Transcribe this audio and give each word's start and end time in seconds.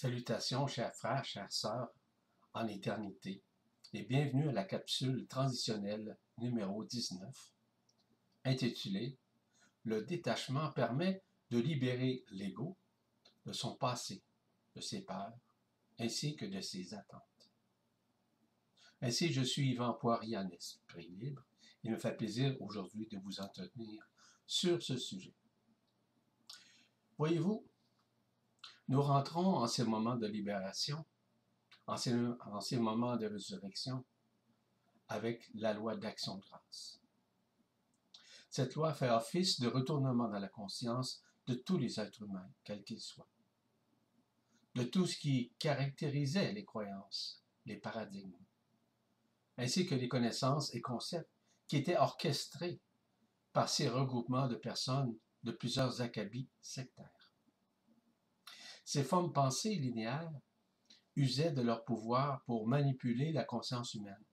Salutations, 0.00 0.68
chers 0.68 0.94
frères, 0.94 1.24
chères 1.24 1.50
sœurs, 1.50 1.92
en 2.54 2.68
éternité, 2.68 3.42
et 3.92 4.04
bienvenue 4.04 4.48
à 4.48 4.52
la 4.52 4.62
capsule 4.62 5.26
transitionnelle 5.26 6.16
numéro 6.36 6.84
19, 6.84 7.52
intitulée 8.44 9.18
Le 9.82 10.04
détachement 10.04 10.70
permet 10.70 11.24
de 11.50 11.58
libérer 11.58 12.24
l'ego 12.30 12.76
de 13.44 13.50
son 13.50 13.74
passé, 13.74 14.22
de 14.76 14.80
ses 14.80 15.00
peurs, 15.00 15.36
ainsi 15.98 16.36
que 16.36 16.46
de 16.46 16.60
ses 16.60 16.94
attentes. 16.94 17.50
Ainsi, 19.02 19.32
je 19.32 19.42
suis 19.42 19.72
Yvan 19.72 19.94
Poirier 19.94 20.38
en 20.38 20.48
esprit 20.50 21.08
libre. 21.08 21.42
Il 21.82 21.90
me 21.90 21.98
fait 21.98 22.16
plaisir 22.16 22.56
aujourd'hui 22.62 23.08
de 23.08 23.18
vous 23.18 23.40
entretenir 23.40 24.08
sur 24.46 24.80
ce 24.80 24.96
sujet. 24.96 25.34
Voyez-vous, 27.18 27.67
nous 28.88 29.02
rentrons 29.02 29.56
en 29.56 29.66
ces 29.66 29.84
moments 29.84 30.16
de 30.16 30.26
libération, 30.26 31.04
en 31.86 31.96
ces, 31.96 32.14
en 32.14 32.60
ces 32.60 32.78
moments 32.78 33.16
de 33.16 33.26
résurrection, 33.26 34.04
avec 35.08 35.48
la 35.54 35.74
loi 35.74 35.96
d'action 35.96 36.36
de 36.36 36.42
grâce. 36.42 37.00
Cette 38.50 38.74
loi 38.74 38.94
fait 38.94 39.10
office 39.10 39.60
de 39.60 39.68
retournement 39.68 40.28
dans 40.28 40.38
la 40.38 40.48
conscience 40.48 41.22
de 41.46 41.54
tous 41.54 41.78
les 41.78 42.00
êtres 42.00 42.22
humains, 42.22 42.50
quels 42.64 42.82
qu'ils 42.82 43.00
soient, 43.00 43.28
de 44.74 44.84
tout 44.84 45.06
ce 45.06 45.18
qui 45.18 45.52
caractérisait 45.58 46.52
les 46.52 46.64
croyances, 46.64 47.42
les 47.66 47.76
paradigmes, 47.76 48.38
ainsi 49.58 49.86
que 49.86 49.94
les 49.94 50.08
connaissances 50.08 50.74
et 50.74 50.80
concepts 50.80 51.30
qui 51.66 51.76
étaient 51.76 51.96
orchestrés 51.96 52.80
par 53.52 53.68
ces 53.68 53.88
regroupements 53.88 54.48
de 54.48 54.56
personnes 54.56 55.16
de 55.42 55.52
plusieurs 55.52 56.00
acabits 56.00 56.48
sectaires. 56.60 57.17
Ces 58.88 59.04
formes 59.04 59.34
pensées 59.34 59.74
linéaires 59.74 60.32
usaient 61.14 61.52
de 61.52 61.60
leur 61.60 61.84
pouvoir 61.84 62.42
pour 62.44 62.66
manipuler 62.66 63.32
la 63.32 63.44
conscience 63.44 63.92
humaine, 63.92 64.24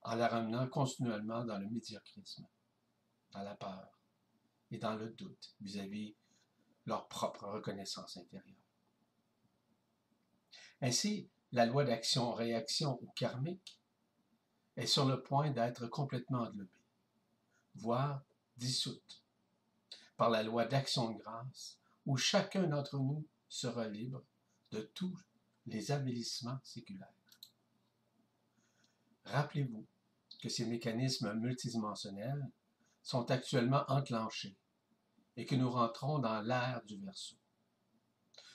en 0.00 0.14
la 0.14 0.28
ramenant 0.28 0.66
continuellement 0.66 1.44
dans 1.44 1.58
le 1.58 1.68
médiocrisme, 1.68 2.46
dans 3.32 3.42
la 3.42 3.54
peur 3.54 4.00
et 4.70 4.78
dans 4.78 4.94
le 4.94 5.10
doute 5.10 5.54
vis-à-vis 5.60 6.16
leur 6.86 7.06
propre 7.08 7.48
reconnaissance 7.48 8.16
intérieure. 8.16 8.56
Ainsi, 10.80 11.28
la 11.52 11.66
loi 11.66 11.84
d'action-réaction 11.84 12.98
ou 13.02 13.10
karmique 13.14 13.78
est 14.76 14.86
sur 14.86 15.04
le 15.04 15.22
point 15.22 15.50
d'être 15.50 15.86
complètement 15.86 16.44
englobée, 16.44 16.70
voire 17.74 18.22
dissoute, 18.56 19.22
par 20.16 20.30
la 20.30 20.42
loi 20.42 20.64
d'action 20.64 21.10
de 21.10 21.18
grâce, 21.18 21.78
où 22.06 22.16
chacun 22.16 22.68
d'entre 22.68 22.96
nous 22.96 23.26
sera 23.48 23.88
libre 23.88 24.24
de 24.70 24.80
tous 24.94 25.16
les 25.66 25.90
avélissements 25.92 26.58
séculaires. 26.62 27.12
Rappelez-vous 29.24 29.86
que 30.40 30.48
ces 30.48 30.66
mécanismes 30.66 31.32
multidimensionnels 31.34 32.48
sont 33.02 33.30
actuellement 33.30 33.84
enclenchés 33.88 34.56
et 35.36 35.46
que 35.46 35.54
nous 35.54 35.70
rentrons 35.70 36.18
dans 36.18 36.40
l'ère 36.42 36.82
du 36.86 36.98
verso. 36.98 37.36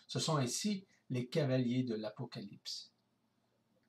Ce 0.08 0.19
sont 0.19 0.38
ainsi 0.38 0.86
les 1.09 1.28
cavaliers 1.28 1.84
de 1.84 1.95
l'Apocalypse 1.95 2.92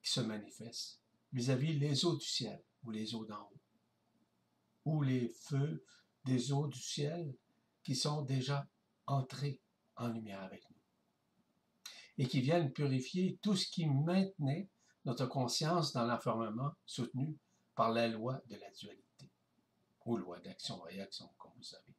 qui 0.02 0.10
se 0.10 0.20
manifestent 0.20 1.00
vis-à-vis 1.32 1.78
les 1.78 2.04
eaux 2.04 2.16
du 2.16 2.26
ciel 2.26 2.62
ou 2.84 2.90
les 2.90 3.14
eaux 3.14 3.24
d'en 3.24 3.42
haut, 3.42 3.60
ou 4.84 5.02
les 5.02 5.28
feux 5.28 5.84
des 6.24 6.52
eaux 6.52 6.66
du 6.66 6.80
ciel 6.80 7.34
qui 7.82 7.94
sont 7.94 8.22
déjà 8.22 8.68
entrés 9.06 9.60
en 9.96 10.08
lumière 10.08 10.42
avec 10.42 10.68
nous 10.70 10.71
et 12.18 12.26
qui 12.26 12.40
viennent 12.40 12.72
purifier 12.72 13.38
tout 13.42 13.56
ce 13.56 13.66
qui 13.66 13.86
maintenait 13.86 14.68
notre 15.04 15.26
conscience 15.26 15.92
dans 15.92 16.06
l'enfermement 16.06 16.72
soutenu 16.86 17.36
par 17.74 17.90
la 17.90 18.08
loi 18.08 18.40
de 18.48 18.56
la 18.56 18.70
dualité, 18.70 19.30
ou 20.04 20.16
loi 20.16 20.38
d'action-réaction, 20.40 21.28
comme 21.38 21.52
vous 21.56 21.62
savez. 21.62 21.94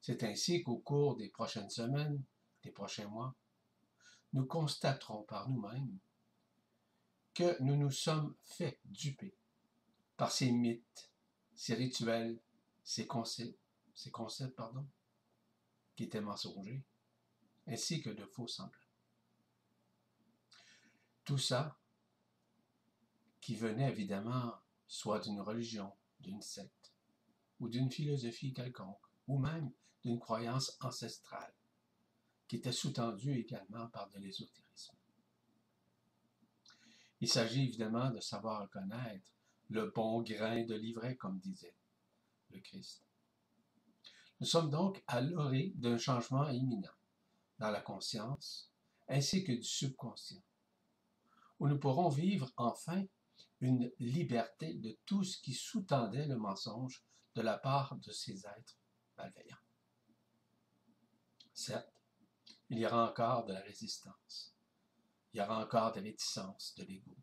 C'est 0.00 0.22
ainsi 0.24 0.62
qu'au 0.62 0.78
cours 0.78 1.16
des 1.16 1.28
prochaines 1.28 1.70
semaines, 1.70 2.22
des 2.62 2.70
prochains 2.70 3.08
mois, 3.08 3.34
nous 4.32 4.44
constaterons 4.44 5.22
par 5.22 5.48
nous-mêmes 5.48 5.98
que 7.34 7.56
nous 7.62 7.76
nous 7.76 7.90
sommes 7.90 8.34
fait 8.42 8.80
duper 8.84 9.34
par 10.16 10.32
ces 10.32 10.50
mythes, 10.50 11.10
ces 11.54 11.74
rituels, 11.74 12.38
ces 12.82 13.06
concepts, 13.06 13.58
ces 13.94 14.10
concepts 14.10 14.56
pardon, 14.56 14.86
qui 15.96 16.04
étaient 16.04 16.20
mensongers, 16.20 16.82
ainsi 17.68 18.00
que 18.00 18.10
de 18.10 18.24
faux 18.24 18.48
semblants. 18.48 18.72
Tout 21.24 21.38
ça 21.38 21.78
qui 23.40 23.54
venait 23.54 23.90
évidemment 23.90 24.54
soit 24.86 25.20
d'une 25.20 25.40
religion, 25.40 25.92
d'une 26.20 26.40
secte, 26.40 26.92
ou 27.60 27.68
d'une 27.68 27.90
philosophie 27.90 28.54
quelconque, 28.54 29.00
ou 29.26 29.38
même 29.38 29.70
d'une 30.02 30.18
croyance 30.18 30.76
ancestrale, 30.80 31.54
qui 32.46 32.56
était 32.56 32.72
sous-tendue 32.72 33.38
également 33.38 33.88
par 33.88 34.08
de 34.10 34.18
l'ésotérisme. 34.18 34.96
Il 37.20 37.28
s'agit 37.28 37.64
évidemment 37.64 38.10
de 38.10 38.20
savoir 38.20 38.62
reconnaître 38.62 39.34
le 39.68 39.90
bon 39.90 40.22
grain 40.22 40.64
de 40.64 40.74
livret, 40.74 41.16
comme 41.16 41.38
disait 41.38 41.74
le 42.50 42.60
Christ. 42.60 43.04
Nous 44.40 44.46
sommes 44.46 44.70
donc 44.70 45.02
à 45.06 45.20
l'orée 45.20 45.72
d'un 45.74 45.98
changement 45.98 46.48
imminent 46.48 46.97
dans 47.58 47.70
la 47.70 47.80
conscience, 47.80 48.70
ainsi 49.08 49.44
que 49.44 49.52
du 49.52 49.64
subconscient, 49.64 50.42
où 51.58 51.68
nous 51.68 51.78
pourrons 51.78 52.08
vivre 52.08 52.52
enfin 52.56 53.04
une 53.60 53.90
liberté 53.98 54.74
de 54.74 54.96
tout 55.06 55.24
ce 55.24 55.40
qui 55.40 55.54
sous-tendait 55.54 56.26
le 56.26 56.36
mensonge 56.36 57.04
de 57.34 57.42
la 57.42 57.58
part 57.58 57.96
de 57.96 58.12
ces 58.12 58.46
êtres 58.46 58.78
malveillants. 59.16 59.56
Certes, 61.52 61.92
il 62.70 62.78
y 62.78 62.86
aura 62.86 63.10
encore 63.10 63.44
de 63.46 63.52
la 63.52 63.60
résistance, 63.60 64.54
il 65.32 65.38
y 65.38 65.40
aura 65.40 65.64
encore 65.64 65.92
des 65.92 66.00
réticences 66.00 66.74
de 66.76 66.84
l'ego, 66.84 67.16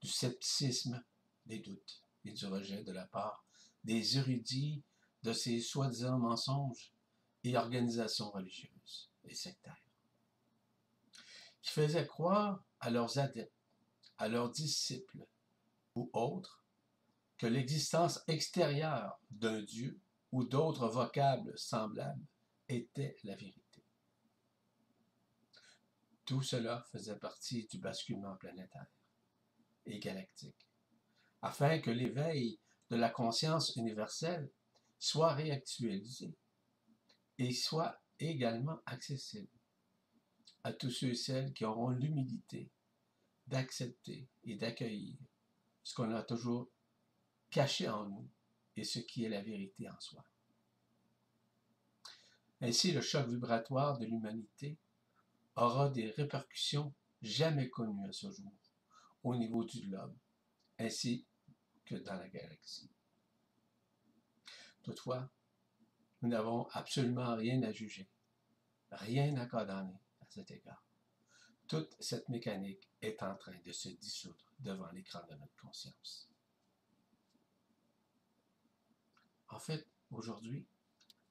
du 0.00 0.08
scepticisme, 0.08 1.02
des 1.46 1.58
doutes 1.58 2.02
et 2.24 2.32
du 2.32 2.46
rejet 2.46 2.84
de 2.84 2.92
la 2.92 3.06
part 3.06 3.44
des 3.82 4.18
érudits 4.18 4.82
de 5.22 5.32
ces 5.32 5.60
soi-disant 5.60 6.18
mensonges 6.18 6.92
et 7.44 7.56
organisations 7.56 8.30
religieuses 8.30 9.10
et 9.26 9.34
sectaires, 9.34 9.82
qui 11.62 11.72
faisaient 11.72 12.06
croire 12.06 12.64
à 12.80 12.90
leurs 12.90 13.18
adeptes, 13.18 13.52
à 14.18 14.28
leurs 14.28 14.50
disciples 14.50 15.26
ou 15.94 16.10
autres 16.12 16.64
que 17.38 17.46
l'existence 17.46 18.22
extérieure 18.28 19.20
d'un 19.30 19.62
Dieu 19.62 20.00
ou 20.32 20.44
d'autres 20.44 20.88
vocables 20.88 21.56
semblables 21.58 22.24
était 22.68 23.16
la 23.24 23.36
vérité. 23.36 23.84
Tout 26.24 26.42
cela 26.42 26.82
faisait 26.90 27.18
partie 27.18 27.66
du 27.66 27.78
basculement 27.78 28.36
planétaire 28.36 28.86
et 29.84 30.00
galactique, 30.00 30.66
afin 31.42 31.78
que 31.78 31.90
l'éveil 31.90 32.58
de 32.90 32.96
la 32.96 33.10
conscience 33.10 33.76
universelle 33.76 34.50
soit 34.98 35.34
réactualisé 35.34 36.36
et 37.38 37.52
soit 37.52 38.00
également 38.20 38.80
accessible 38.86 39.48
à 40.64 40.72
tous 40.72 40.90
ceux 40.90 41.10
et 41.10 41.14
celles 41.14 41.52
qui 41.52 41.64
auront 41.64 41.90
l'humilité 41.90 42.70
d'accepter 43.46 44.28
et 44.44 44.56
d'accueillir 44.56 45.16
ce 45.82 45.94
qu'on 45.94 46.12
a 46.12 46.22
toujours 46.22 46.68
caché 47.50 47.88
en 47.88 48.06
nous 48.06 48.28
et 48.76 48.84
ce 48.84 48.98
qui 48.98 49.24
est 49.24 49.28
la 49.28 49.42
vérité 49.42 49.88
en 49.88 50.00
soi. 50.00 50.24
Ainsi, 52.60 52.92
le 52.92 53.00
choc 53.00 53.28
vibratoire 53.28 53.98
de 53.98 54.06
l'humanité 54.06 54.76
aura 55.54 55.88
des 55.90 56.10
répercussions 56.10 56.92
jamais 57.22 57.68
connues 57.68 58.08
à 58.08 58.12
ce 58.12 58.30
jour 58.30 58.52
au 59.22 59.36
niveau 59.36 59.64
du 59.64 59.80
globe, 59.80 60.14
ainsi 60.78 61.26
que 61.84 61.94
dans 61.96 62.14
la 62.14 62.28
galaxie. 62.28 62.90
Toutefois, 64.82 65.30
nous 66.22 66.28
n'avons 66.28 66.66
absolument 66.72 67.36
rien 67.36 67.62
à 67.62 67.72
juger, 67.72 68.08
rien 68.90 69.36
à 69.36 69.46
condamner 69.46 70.00
à 70.20 70.26
cet 70.28 70.50
égard. 70.50 70.82
Toute 71.68 71.96
cette 72.00 72.28
mécanique 72.28 72.88
est 73.02 73.22
en 73.22 73.34
train 73.36 73.58
de 73.64 73.72
se 73.72 73.88
dissoudre 73.88 74.52
devant 74.60 74.90
l'écran 74.92 75.20
de 75.28 75.34
notre 75.34 75.56
conscience. 75.56 76.28
En 79.48 79.58
fait, 79.58 79.86
aujourd'hui, 80.10 80.66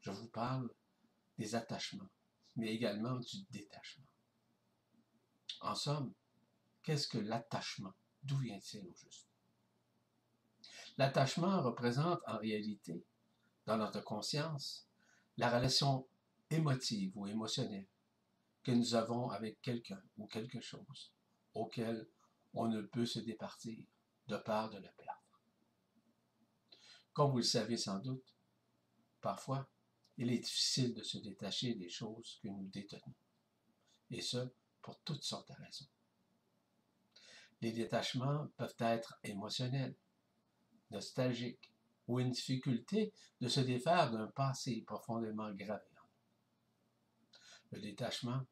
je 0.02 0.12
vous 0.12 0.28
parle 0.28 0.70
des 1.38 1.56
attachements, 1.56 2.10
mais 2.56 2.74
également 2.74 3.18
du 3.20 3.44
détachement. 3.50 4.06
En 5.62 5.76
somme, 5.76 6.14
qu'est-ce 6.84 7.08
que 7.08 7.18
l'attachement? 7.18 7.94
D'où 8.24 8.38
vient-il 8.38 8.88
au 8.88 8.94
juste? 8.94 9.28
L'attachement 10.98 11.62
représente 11.62 12.22
en 12.28 12.38
réalité, 12.38 13.06
dans 13.66 13.78
notre 13.78 14.02
conscience, 14.02 14.88
la 15.38 15.50
relation 15.50 16.08
émotive 16.50 17.12
ou 17.16 17.28
émotionnelle 17.28 17.88
que 18.64 18.72
nous 18.72 18.96
avons 18.96 19.30
avec 19.30 19.62
quelqu'un 19.62 20.02
ou 20.18 20.28
quelque 20.28 20.62
chose 20.62 21.14
auquel 21.54 22.08
on 22.54 22.68
ne 22.68 22.82
peut 22.82 23.06
se 23.06 23.20
départir 23.20 23.86
de 24.28 24.38
peur 24.38 24.70
de 24.70 24.78
le 24.78 24.90
perdre. 24.98 25.42
Comme 27.14 27.32
vous 27.32 27.38
le 27.38 27.44
savez 27.44 27.78
sans 27.78 28.00
doute, 28.00 28.36
parfois, 29.22 29.70
il 30.18 30.32
est 30.32 30.40
difficile 30.40 30.94
de 30.94 31.04
se 31.04 31.18
détacher 31.18 31.76
des 31.76 31.90
choses 31.90 32.40
que 32.42 32.48
nous 32.48 32.68
détenons, 32.68 33.14
et 34.10 34.22
ce, 34.22 34.50
pour 34.82 35.00
toutes 35.02 35.24
sortes 35.24 35.50
de 35.50 35.64
raisons. 35.64 35.88
Les 37.62 37.72
détachements 37.72 38.48
peuvent 38.58 38.76
être 38.80 39.18
émotionnels, 39.24 39.96
nostalgiques, 40.92 41.72
ou 42.08 42.20
une 42.20 42.32
difficulté 42.32 43.14
de 43.42 43.48
se 43.48 43.60
défaire 43.60 44.12
d'un 44.12 44.28
passé 44.28 44.84
profondément 44.86 45.52
gravé. 45.54 45.84
Le 47.72 47.82
détachement 47.82 48.46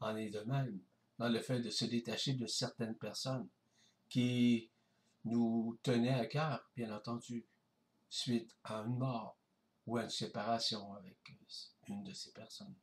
en 0.00 0.16
est 0.16 0.30
de 0.30 0.40
même 0.40 0.80
dans 1.18 1.28
le 1.28 1.40
fait 1.40 1.60
de 1.60 1.70
se 1.70 1.84
détacher 1.84 2.34
de 2.34 2.46
certaines 2.46 2.96
personnes 2.96 3.48
qui 4.08 4.70
nous 5.24 5.78
tenaient 5.82 6.14
à 6.14 6.26
cœur, 6.26 6.68
bien 6.76 6.94
entendu, 6.94 7.46
suite 8.08 8.56
à 8.64 8.78
une 8.80 8.98
mort 8.98 9.36
ou 9.86 9.96
à 9.96 10.04
une 10.04 10.10
séparation 10.10 10.94
avec 10.94 11.16
une 11.88 12.04
de 12.04 12.12
ces 12.12 12.32
personnes. 12.32 12.74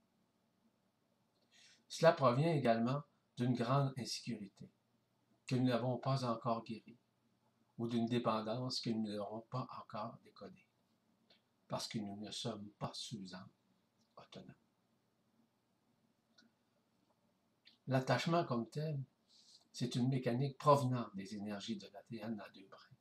Cela 1.87 2.13
provient 2.13 2.53
également 2.53 3.03
d'une 3.37 3.53
grande 3.53 3.93
insécurité 3.97 4.69
que 5.45 5.55
nous 5.55 5.65
n'avons 5.65 5.97
pas 5.97 6.23
encore 6.23 6.63
guérie 6.63 7.00
ou 7.81 7.87
d'une 7.87 8.05
dépendance 8.05 8.79
que 8.79 8.91
nous 8.91 9.11
n'aurons 9.11 9.41
pas 9.49 9.67
encore 9.79 10.15
décodée 10.23 10.67
parce 11.67 11.87
que 11.87 11.97
nous 11.97 12.15
ne 12.17 12.29
sommes 12.29 12.69
pas 12.77 12.91
suffisamment 12.93 13.49
autonomes. 14.17 14.53
L'attachement 17.87 18.45
comme 18.45 18.69
tel, 18.69 19.03
c'est 19.71 19.95
une 19.95 20.09
mécanique 20.09 20.59
provenant 20.59 21.09
des 21.15 21.33
énergies 21.33 21.77
de 21.77 21.87
l'ADN 21.87 22.39
à 22.39 22.49
deux 22.49 22.67
brins, 22.67 22.97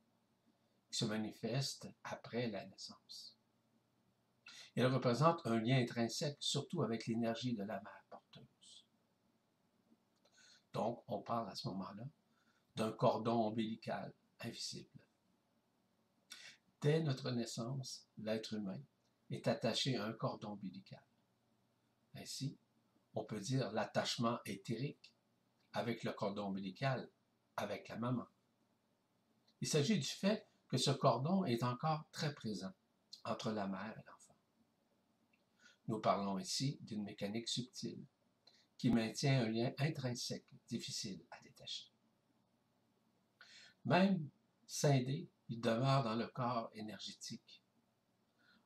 qui 0.89 0.97
se 0.97 1.05
manifeste 1.05 1.87
après 2.03 2.47
la 2.47 2.65
naissance. 2.65 3.37
Elle 4.75 4.87
représente 4.87 5.45
un 5.45 5.59
lien 5.59 5.77
intrinsèque, 5.77 6.37
surtout 6.39 6.81
avec 6.81 7.05
l'énergie 7.05 7.53
de 7.53 7.63
la 7.65 7.79
mère 7.81 8.05
porteuse. 8.09 8.85
Donc, 10.73 11.03
on 11.07 11.21
parle 11.21 11.51
à 11.51 11.55
ce 11.55 11.67
moment-là 11.67 12.05
d'un 12.75 12.91
cordon 12.93 13.45
ombilical 13.45 14.11
Dès 16.81 17.01
notre 17.03 17.31
naissance, 17.31 18.07
l'être 18.17 18.53
humain 18.53 18.81
est 19.29 19.47
attaché 19.47 19.97
à 19.97 20.05
un 20.05 20.13
cordon 20.13 20.53
ombilical. 20.53 21.03
Ainsi, 22.15 22.57
on 23.13 23.23
peut 23.23 23.39
dire 23.39 23.71
l'attachement 23.71 24.39
éthérique 24.45 25.13
avec 25.73 26.03
le 26.03 26.11
cordon 26.11 26.47
ombilical, 26.47 27.09
avec 27.55 27.87
la 27.87 27.97
maman. 27.97 28.27
Il 29.61 29.67
s'agit 29.67 29.99
du 29.99 30.07
fait 30.07 30.47
que 30.67 30.77
ce 30.77 30.91
cordon 30.91 31.45
est 31.45 31.63
encore 31.63 32.05
très 32.11 32.33
présent 32.33 32.73
entre 33.23 33.51
la 33.51 33.67
mère 33.67 33.95
et 33.97 34.03
l'enfant. 34.09 34.35
Nous 35.87 35.99
parlons 35.99 36.39
ici 36.39 36.79
d'une 36.81 37.03
mécanique 37.03 37.47
subtile 37.47 38.05
qui 38.77 38.89
maintient 38.89 39.43
un 39.43 39.49
lien 39.49 39.71
intrinsèque 39.77 40.47
difficile 40.67 41.23
à 41.29 41.39
détacher. 41.43 41.91
Même 43.85 44.29
scindé, 44.65 45.29
il 45.49 45.59
demeure 45.59 46.03
dans 46.03 46.15
le 46.15 46.27
corps 46.27 46.69
énergétique, 46.73 47.61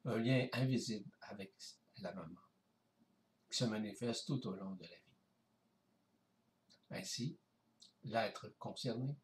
un 0.04 0.18
lien 0.18 0.48
invisible 0.54 1.10
avec 1.22 1.54
la 1.98 2.14
maman 2.14 2.40
se 3.56 3.64
manifeste 3.64 4.28
tout 4.28 4.46
au 4.48 4.52
long 4.52 4.76
de 4.76 4.84
la 4.84 4.90
vie. 4.90 5.16
Ainsi, 6.92 7.38
l'être 8.04 8.50
concerné 8.60 9.16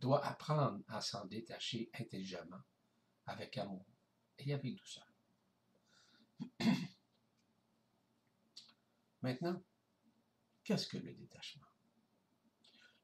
doit 0.00 0.24
apprendre 0.24 0.82
à 0.88 1.02
s'en 1.02 1.26
détacher 1.26 1.90
intelligemment, 1.92 2.62
avec 3.26 3.58
amour 3.58 3.84
et 4.38 4.54
avec 4.54 4.74
douceur. 4.74 5.06
Maintenant, 9.22 9.62
qu'est-ce 10.64 10.86
que 10.86 10.96
le 10.96 11.12
détachement? 11.12 11.63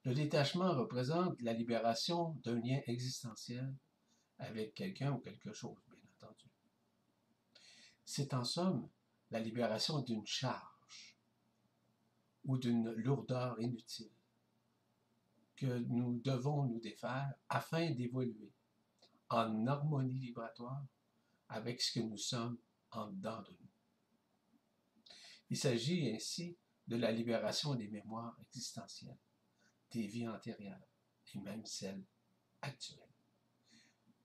Le 0.04 0.14
détachement 0.14 0.74
représente 0.74 1.40
la 1.42 1.52
libération 1.52 2.30
d'un 2.42 2.58
lien 2.60 2.80
existentiel 2.86 3.74
avec 4.38 4.74
quelqu'un 4.74 5.12
ou 5.12 5.18
quelque 5.18 5.52
chose, 5.52 5.76
bien 5.86 5.98
entendu. 6.16 6.50
C'est 8.04 8.32
en 8.32 8.44
somme 8.44 8.88
la 9.30 9.40
libération 9.40 10.00
d'une 10.00 10.26
charge 10.26 11.18
ou 12.44 12.56
d'une 12.56 12.90
lourdeur 12.92 13.60
inutile 13.60 14.10
que 15.56 15.78
nous 15.88 16.18
devons 16.24 16.64
nous 16.64 16.80
défaire 16.80 17.34
afin 17.50 17.90
d'évoluer 17.90 18.50
en 19.28 19.66
harmonie 19.66 20.18
vibratoire 20.18 20.82
avec 21.48 21.82
ce 21.82 21.98
que 21.98 22.04
nous 22.04 22.16
sommes 22.16 22.58
en 22.90 23.08
dedans 23.08 23.42
de 23.42 23.50
nous. 23.50 23.68
Il 25.50 25.58
s'agit 25.58 26.10
ainsi 26.14 26.56
de 26.86 26.96
la 26.96 27.12
libération 27.12 27.74
des 27.74 27.88
mémoires 27.88 28.36
existentielles, 28.40 29.18
des 29.90 30.06
vies 30.06 30.28
antérieures 30.28 30.86
et 31.34 31.38
même 31.38 31.64
celles 31.64 32.04
actuelles, 32.62 32.98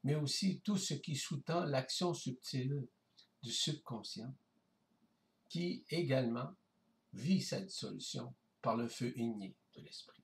mais 0.04 0.16
aussi 0.16 0.60
tout 0.62 0.78
ce 0.78 0.94
qui 0.94 1.16
sous-tend 1.16 1.66
l'action 1.66 2.14
subtile 2.14 2.88
du 3.42 3.52
subconscient, 3.52 4.34
qui 5.50 5.86
également 5.90 6.54
vit 7.14 7.42
cette 7.42 7.72
solution 7.72 8.34
par 8.62 8.76
le 8.76 8.88
feu 8.88 9.18
igné 9.18 9.56
de 9.76 9.82
l'esprit. 9.82 10.24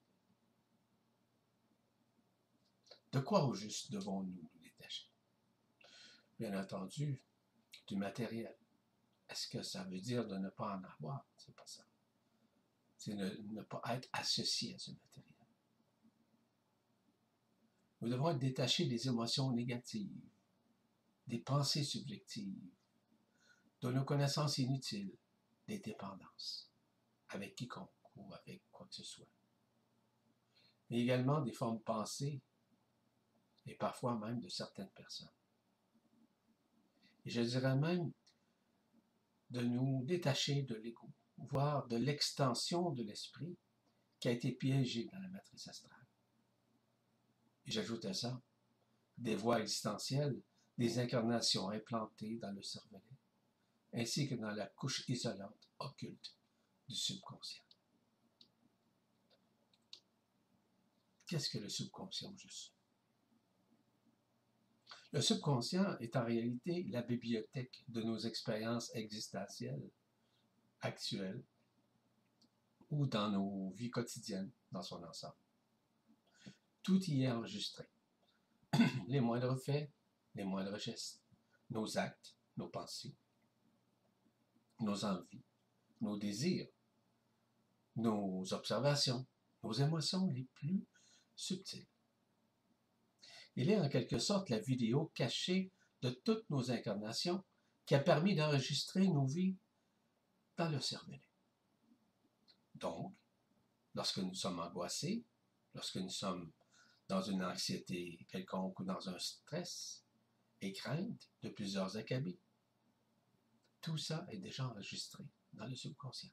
De 3.12 3.20
quoi 3.20 3.44
au 3.44 3.54
juste 3.54 3.92
devons-nous 3.92 4.32
nous 4.32 4.60
détacher? 4.60 5.06
Bien 6.38 6.58
entendu, 6.58 7.22
du 7.86 7.96
matériel. 7.96 8.56
Est-ce 9.28 9.48
que 9.48 9.62
ça 9.62 9.84
veut 9.84 10.00
dire 10.00 10.26
de 10.26 10.36
ne 10.36 10.48
pas 10.48 10.76
en 10.76 10.84
avoir? 10.84 11.24
C'est 11.36 11.54
pas 11.54 11.66
ça. 11.66 11.84
C'est 12.96 13.14
ne 13.14 13.62
pas 13.62 13.82
être 13.90 14.08
associé 14.12 14.74
à 14.74 14.78
ce 14.78 14.90
matériel. 14.92 15.31
Nous 18.02 18.08
devons 18.08 18.30
être 18.30 18.40
détachés 18.40 18.86
des 18.86 19.06
émotions 19.06 19.52
négatives, 19.52 20.10
des 21.28 21.38
pensées 21.38 21.84
subjectives, 21.84 22.60
de 23.80 23.92
nos 23.92 24.04
connaissances 24.04 24.58
inutiles, 24.58 25.16
des 25.68 25.78
dépendances 25.78 26.68
avec 27.28 27.54
quiconque 27.54 27.92
ou 28.16 28.34
avec 28.34 28.60
quoi 28.72 28.86
que 28.88 28.96
ce 28.96 29.04
soit. 29.04 29.28
Mais 30.90 31.00
également 31.00 31.42
des 31.42 31.52
formes 31.52 31.80
pensées 31.80 32.42
et 33.66 33.76
parfois 33.76 34.18
même 34.18 34.40
de 34.40 34.48
certaines 34.48 34.90
personnes. 34.90 35.30
Et 37.24 37.30
je 37.30 37.40
dirais 37.40 37.76
même 37.76 38.10
de 39.50 39.60
nous 39.60 40.04
détacher 40.04 40.62
de 40.62 40.74
l'ego, 40.74 41.08
voire 41.38 41.86
de 41.86 41.96
l'extension 41.96 42.90
de 42.90 43.04
l'esprit 43.04 43.56
qui 44.18 44.26
a 44.26 44.32
été 44.32 44.50
piégé 44.50 45.08
dans 45.12 45.20
la 45.20 45.28
matrice 45.28 45.68
astrale. 45.68 46.01
J'ajoute 47.66 48.04
à 48.04 48.14
ça 48.14 48.40
des 49.18 49.36
voies 49.36 49.60
existentielles, 49.60 50.40
des 50.78 50.98
incarnations 50.98 51.68
implantées 51.70 52.36
dans 52.36 52.50
le 52.50 52.62
cervelet, 52.62 53.00
ainsi 53.92 54.28
que 54.28 54.34
dans 54.34 54.50
la 54.50 54.66
couche 54.66 55.08
isolante 55.08 55.68
occulte 55.78 56.34
du 56.88 56.94
subconscient. 56.94 57.62
Qu'est-ce 61.26 61.50
que 61.50 61.58
le 61.58 61.68
subconscient 61.68 62.36
juste? 62.36 62.72
Le 65.12 65.20
subconscient 65.20 65.98
est 65.98 66.16
en 66.16 66.24
réalité 66.24 66.84
la 66.84 67.02
bibliothèque 67.02 67.84
de 67.88 68.02
nos 68.02 68.18
expériences 68.18 68.94
existentielles 68.94 69.90
actuelles 70.80 71.42
ou 72.90 73.06
dans 73.06 73.30
nos 73.30 73.70
vies 73.70 73.90
quotidiennes 73.90 74.50
dans 74.70 74.82
son 74.82 75.02
ensemble. 75.04 75.36
Tout 76.82 77.02
y 77.04 77.24
est 77.24 77.30
enregistré. 77.30 77.88
les 79.08 79.20
moindres 79.20 79.58
faits, 79.60 79.90
les 80.34 80.44
moindres 80.44 80.78
gestes, 80.78 81.22
nos 81.70 81.98
actes, 81.98 82.34
nos 82.56 82.68
pensées, 82.68 83.14
nos 84.80 85.04
envies, 85.04 85.44
nos 86.00 86.16
désirs, 86.16 86.68
nos 87.96 88.52
observations, 88.52 89.26
nos 89.62 89.72
émotions 89.72 90.26
les 90.28 90.44
plus 90.54 90.84
subtiles. 91.36 91.86
Il 93.56 93.70
est 93.70 93.78
en 93.78 93.88
quelque 93.88 94.18
sorte 94.18 94.48
la 94.48 94.58
vidéo 94.58 95.12
cachée 95.14 95.70
de 96.00 96.10
toutes 96.10 96.48
nos 96.50 96.70
incarnations 96.70 97.44
qui 97.86 97.94
a 97.94 98.00
permis 98.00 98.34
d'enregistrer 98.34 99.06
nos 99.08 99.26
vies 99.26 99.56
dans 100.56 100.68
le 100.68 100.80
cervelet. 100.80 101.22
Donc, 102.74 103.14
lorsque 103.94 104.18
nous 104.18 104.34
sommes 104.34 104.58
angoissés, 104.58 105.22
lorsque 105.74 105.96
nous 105.96 106.10
sommes 106.10 106.50
dans 107.08 107.22
une 107.22 107.44
anxiété 107.44 108.24
quelconque 108.28 108.78
ou 108.80 108.84
dans 108.84 109.08
un 109.08 109.18
stress 109.18 110.04
et 110.60 110.72
crainte 110.72 111.30
de 111.42 111.48
plusieurs 111.48 111.96
acabits, 111.96 112.38
tout 113.80 113.98
ça 113.98 114.26
est 114.30 114.38
déjà 114.38 114.66
enregistré 114.68 115.24
dans 115.52 115.66
le 115.66 115.74
subconscient. 115.74 116.30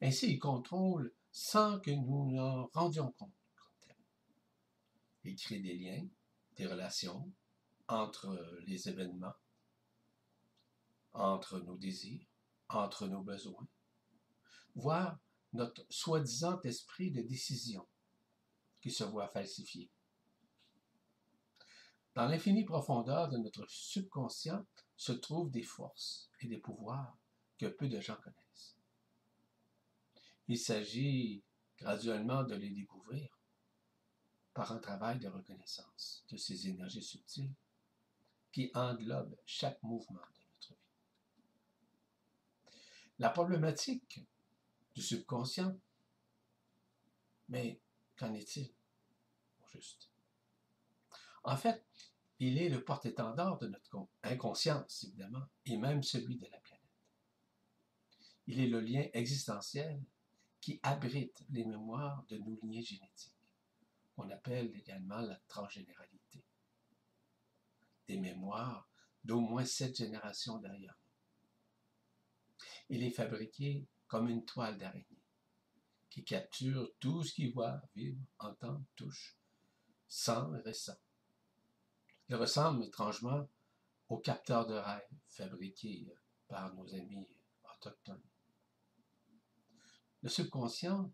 Ainsi, 0.00 0.32
il 0.32 0.38
contrôle 0.38 1.12
sans 1.32 1.80
que 1.80 1.90
nous 1.90 2.30
nous 2.30 2.66
rendions 2.72 3.10
compte. 3.12 3.32
Il 5.24 5.36
crée 5.36 5.58
des 5.58 5.74
liens, 5.74 6.06
des 6.56 6.66
relations 6.66 7.32
entre 7.88 8.60
les 8.66 8.88
événements, 8.88 9.34
entre 11.12 11.58
nos 11.60 11.76
désirs, 11.76 12.26
entre 12.68 13.08
nos 13.08 13.22
besoins, 13.22 13.66
voire 14.74 15.18
notre 15.52 15.86
soi-disant 15.88 16.60
esprit 16.62 17.10
de 17.10 17.22
décision 17.22 17.86
qui 18.84 18.90
se 18.90 19.04
voit 19.04 19.28
falsifié. 19.28 19.90
Dans 22.14 22.28
l'infinie 22.28 22.66
profondeur 22.66 23.30
de 23.30 23.38
notre 23.38 23.66
subconscient 23.66 24.66
se 24.94 25.12
trouvent 25.12 25.50
des 25.50 25.62
forces 25.62 26.28
et 26.40 26.48
des 26.48 26.58
pouvoirs 26.58 27.16
que 27.56 27.64
peu 27.64 27.88
de 27.88 27.98
gens 27.98 28.18
connaissent. 28.22 28.76
Il 30.48 30.58
s'agit 30.58 31.42
graduellement 31.78 32.44
de 32.44 32.56
les 32.56 32.68
découvrir 32.68 33.40
par 34.52 34.70
un 34.70 34.78
travail 34.80 35.18
de 35.18 35.28
reconnaissance 35.28 36.26
de 36.28 36.36
ces 36.36 36.68
énergies 36.68 37.02
subtiles 37.02 37.54
qui 38.52 38.70
englobent 38.74 39.38
chaque 39.46 39.82
mouvement 39.82 40.20
de 40.20 40.40
notre 40.52 40.74
vie. 40.74 40.84
La 43.18 43.30
problématique 43.30 44.20
du 44.94 45.00
subconscient, 45.00 45.74
mais 47.48 47.80
qu'en 48.16 48.34
est-il? 48.34 48.70
Juste? 49.72 50.10
En 51.42 51.56
fait, 51.56 51.84
il 52.38 52.58
est 52.58 52.68
le 52.68 52.82
porte-étendard 52.82 53.58
de 53.58 53.68
notre 53.68 54.08
inconscience, 54.22 55.04
évidemment, 55.04 55.46
et 55.66 55.76
même 55.76 56.02
celui 56.02 56.36
de 56.36 56.46
la 56.46 56.58
planète. 56.58 56.84
Il 58.46 58.60
est 58.60 58.68
le 58.68 58.80
lien 58.80 59.06
existentiel 59.12 60.02
qui 60.60 60.80
abrite 60.82 61.44
les 61.50 61.64
mémoires 61.64 62.24
de 62.28 62.38
nos 62.38 62.54
lignées 62.54 62.82
génétiques. 62.82 63.34
On 64.16 64.30
appelle 64.30 64.74
également 64.74 65.20
la 65.20 65.36
transgénéralité. 65.48 66.42
Des 68.08 68.18
mémoires 68.18 68.88
d'au 69.24 69.40
moins 69.40 69.64
sept 69.64 69.96
générations 69.96 70.58
derrière 70.58 70.94
nous. 70.94 72.56
Il 72.90 73.02
est 73.02 73.10
fabriqué 73.10 73.86
comme 74.06 74.28
une 74.28 74.44
toile 74.44 74.78
d'araignée 74.78 75.13
qui 76.14 76.22
capture 76.22 76.92
tout 77.00 77.24
ce 77.24 77.32
qui 77.32 77.50
voit, 77.50 77.82
vibre, 77.96 78.24
entend, 78.38 78.84
touche, 78.94 79.36
sent 80.06 80.44
et 80.56 80.68
ressent. 80.68 80.96
Il 82.28 82.36
ressemble 82.36 82.84
étrangement 82.84 83.48
au 84.08 84.18
capteur 84.18 84.64
de 84.64 84.74
rêve 84.74 85.08
fabriqué 85.26 86.06
par 86.46 86.72
nos 86.74 86.94
amis 86.94 87.26
autochtones. 87.64 88.22
Le 90.22 90.28
subconscient 90.28 91.12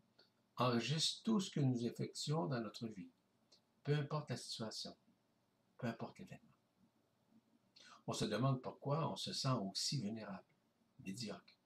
enregistre 0.57 1.23
tout 1.23 1.41
ce 1.41 1.51
que 1.51 1.61
nous 1.61 1.87
effectuons 1.87 2.45
dans 2.45 2.61
notre 2.61 2.87
vie, 2.87 3.11
peu 3.83 3.95
importe 3.95 4.29
la 4.29 4.37
situation, 4.37 4.95
peu 5.79 5.87
importe 5.87 6.19
l'événement. 6.19 6.45
On 8.07 8.13
se 8.13 8.27
demande 8.27 8.61
pourquoi 8.61 9.11
on 9.11 9.17
se 9.17 9.33
sent 9.33 9.57
aussi 9.63 10.03
vulnérable, 10.03 10.45
médiocre 10.99 11.59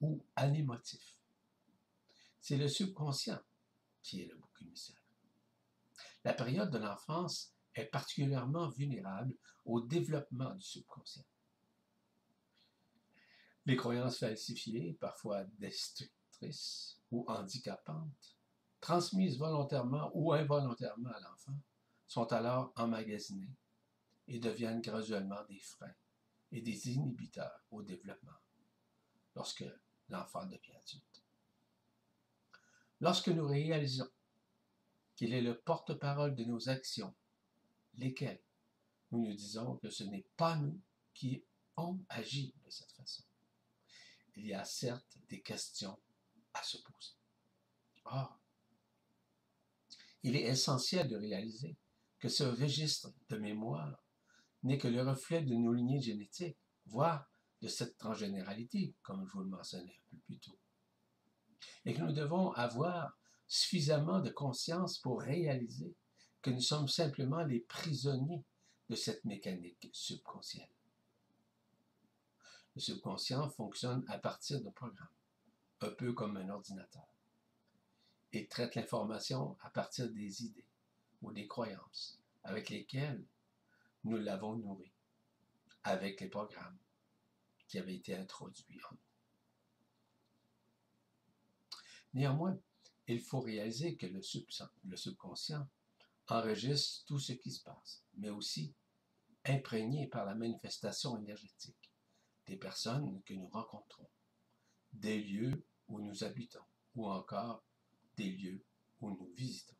ou 0.00 0.24
anémotif. 0.36 1.15
C'est 2.48 2.56
le 2.56 2.68
subconscient 2.68 3.40
qui 4.04 4.22
est 4.22 4.26
le 4.26 4.36
bouc 4.36 4.62
émissaire. 4.62 5.02
La 6.22 6.32
période 6.32 6.70
de 6.70 6.78
l'enfance 6.78 7.52
est 7.74 7.86
particulièrement 7.86 8.68
vulnérable 8.68 9.34
au 9.64 9.80
développement 9.80 10.54
du 10.54 10.62
subconscient. 10.62 11.24
Les 13.64 13.74
croyances 13.74 14.20
falsifiées, 14.20 14.96
parfois 15.00 15.42
destructrices 15.58 17.00
ou 17.10 17.24
handicapantes, 17.26 18.36
transmises 18.80 19.38
volontairement 19.38 20.12
ou 20.14 20.32
involontairement 20.32 21.10
à 21.10 21.18
l'enfant, 21.18 21.58
sont 22.06 22.32
alors 22.32 22.72
emmagasinées 22.76 23.56
et 24.28 24.38
deviennent 24.38 24.82
graduellement 24.82 25.42
des 25.48 25.58
freins 25.58 25.96
et 26.52 26.60
des 26.60 26.90
inhibiteurs 26.90 27.64
au 27.72 27.82
développement 27.82 28.38
lorsque 29.34 29.64
l'enfant 30.08 30.46
devient 30.46 30.76
adulte. 30.76 31.15
Lorsque 33.00 33.28
nous 33.28 33.46
réalisons 33.46 34.08
qu'il 35.14 35.32
est 35.32 35.42
le 35.42 35.58
porte-parole 35.58 36.34
de 36.34 36.44
nos 36.44 36.68
actions 36.68 37.14
lesquels 37.94 38.40
nous 39.10 39.26
nous 39.26 39.34
disons 39.34 39.76
que 39.76 39.90
ce 39.90 40.04
n'est 40.04 40.26
pas 40.36 40.56
nous 40.56 40.80
qui 41.14 41.42
ont 41.76 41.98
agi 42.08 42.54
de 42.64 42.70
cette 42.70 42.92
façon. 42.92 43.24
Il 44.34 44.46
y 44.46 44.54
a 44.54 44.64
certes 44.64 45.18
des 45.28 45.40
questions 45.40 45.98
à 46.54 46.62
se 46.62 46.78
poser. 46.78 47.14
Or, 48.04 48.38
il 50.22 50.36
est 50.36 50.44
essentiel 50.44 51.08
de 51.08 51.16
réaliser 51.16 51.76
que 52.18 52.28
ce 52.28 52.44
registre 52.44 53.12
de 53.28 53.36
mémoire 53.36 54.02
n'est 54.62 54.78
que 54.78 54.88
le 54.88 55.02
reflet 55.02 55.42
de 55.42 55.54
nos 55.54 55.72
lignées 55.72 56.00
génétiques, 56.00 56.58
voire 56.86 57.30
de 57.62 57.68
cette 57.68 57.96
transgénéralité, 57.96 58.94
comme 59.02 59.26
je 59.26 59.32
vous 59.32 59.42
le 59.42 59.48
mentionnais 59.48 59.96
un 60.06 60.10
peu 60.10 60.16
plus 60.18 60.38
tôt. 60.38 60.58
Et 61.84 61.94
que 61.94 62.00
nous 62.00 62.12
devons 62.12 62.52
avoir 62.52 63.16
suffisamment 63.48 64.20
de 64.20 64.30
conscience 64.30 64.98
pour 64.98 65.20
réaliser 65.20 65.94
que 66.42 66.50
nous 66.50 66.60
sommes 66.60 66.88
simplement 66.88 67.42
les 67.42 67.60
prisonniers 67.60 68.44
de 68.88 68.94
cette 68.94 69.24
mécanique 69.24 69.88
subconsciente. 69.92 70.70
Le 72.74 72.80
subconscient 72.80 73.48
fonctionne 73.50 74.04
à 74.08 74.18
partir 74.18 74.60
d'un 74.62 74.70
programme, 74.70 75.08
un 75.80 75.90
peu 75.90 76.12
comme 76.12 76.36
un 76.36 76.48
ordinateur, 76.48 77.06
et 78.32 78.46
traite 78.48 78.74
l'information 78.74 79.56
à 79.62 79.70
partir 79.70 80.10
des 80.10 80.44
idées 80.44 80.68
ou 81.22 81.32
des 81.32 81.46
croyances 81.46 82.20
avec 82.44 82.68
lesquelles 82.68 83.24
nous 84.04 84.18
l'avons 84.18 84.56
nourri, 84.56 84.92
avec 85.82 86.20
les 86.20 86.28
programmes 86.28 86.78
qui 87.66 87.78
avaient 87.78 87.96
été 87.96 88.14
introduits 88.14 88.80
en 88.90 88.94
nous. 88.94 89.15
Néanmoins, 92.16 92.58
il 93.08 93.20
faut 93.20 93.40
réaliser 93.40 93.94
que 93.94 94.06
le, 94.06 94.22
subconscient 94.22 95.68
enregistre 96.28 97.04
tout 97.04 97.18
ce 97.18 97.34
qui 97.34 97.52
se 97.52 97.62
passe, 97.62 98.02
mais 98.16 98.30
aussi 98.30 98.74
imprégné 99.44 100.06
par 100.06 100.24
la 100.24 100.34
manifestation 100.34 101.18
énergétique 101.18 101.92
des 102.46 102.56
personnes 102.56 103.22
que 103.24 103.34
nous 103.34 103.48
rencontrons, 103.48 104.08
des 104.94 105.20
lieux 105.22 105.66
où 105.88 106.00
nous 106.00 106.24
habitons 106.24 106.64
ou 106.94 107.06
encore 107.06 107.62
des 108.16 108.32
lieux 108.32 108.64
où 109.02 109.10
nous 109.10 109.30
visitons. 109.34 109.76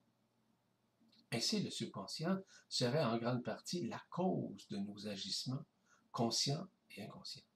Ainsi, 1.33 1.63
le 1.63 1.71
subconscient 1.71 2.39
serait 2.69 3.03
en 3.03 3.17
grande 3.17 3.45
partie 3.45 3.89
la 3.89 4.03
cause 4.11 4.69
de 4.69 4.77
nos 4.77 5.09
agissements 5.09 5.65
conscients 6.13 6.69
et 6.91 7.03
inconscients. 7.03 7.49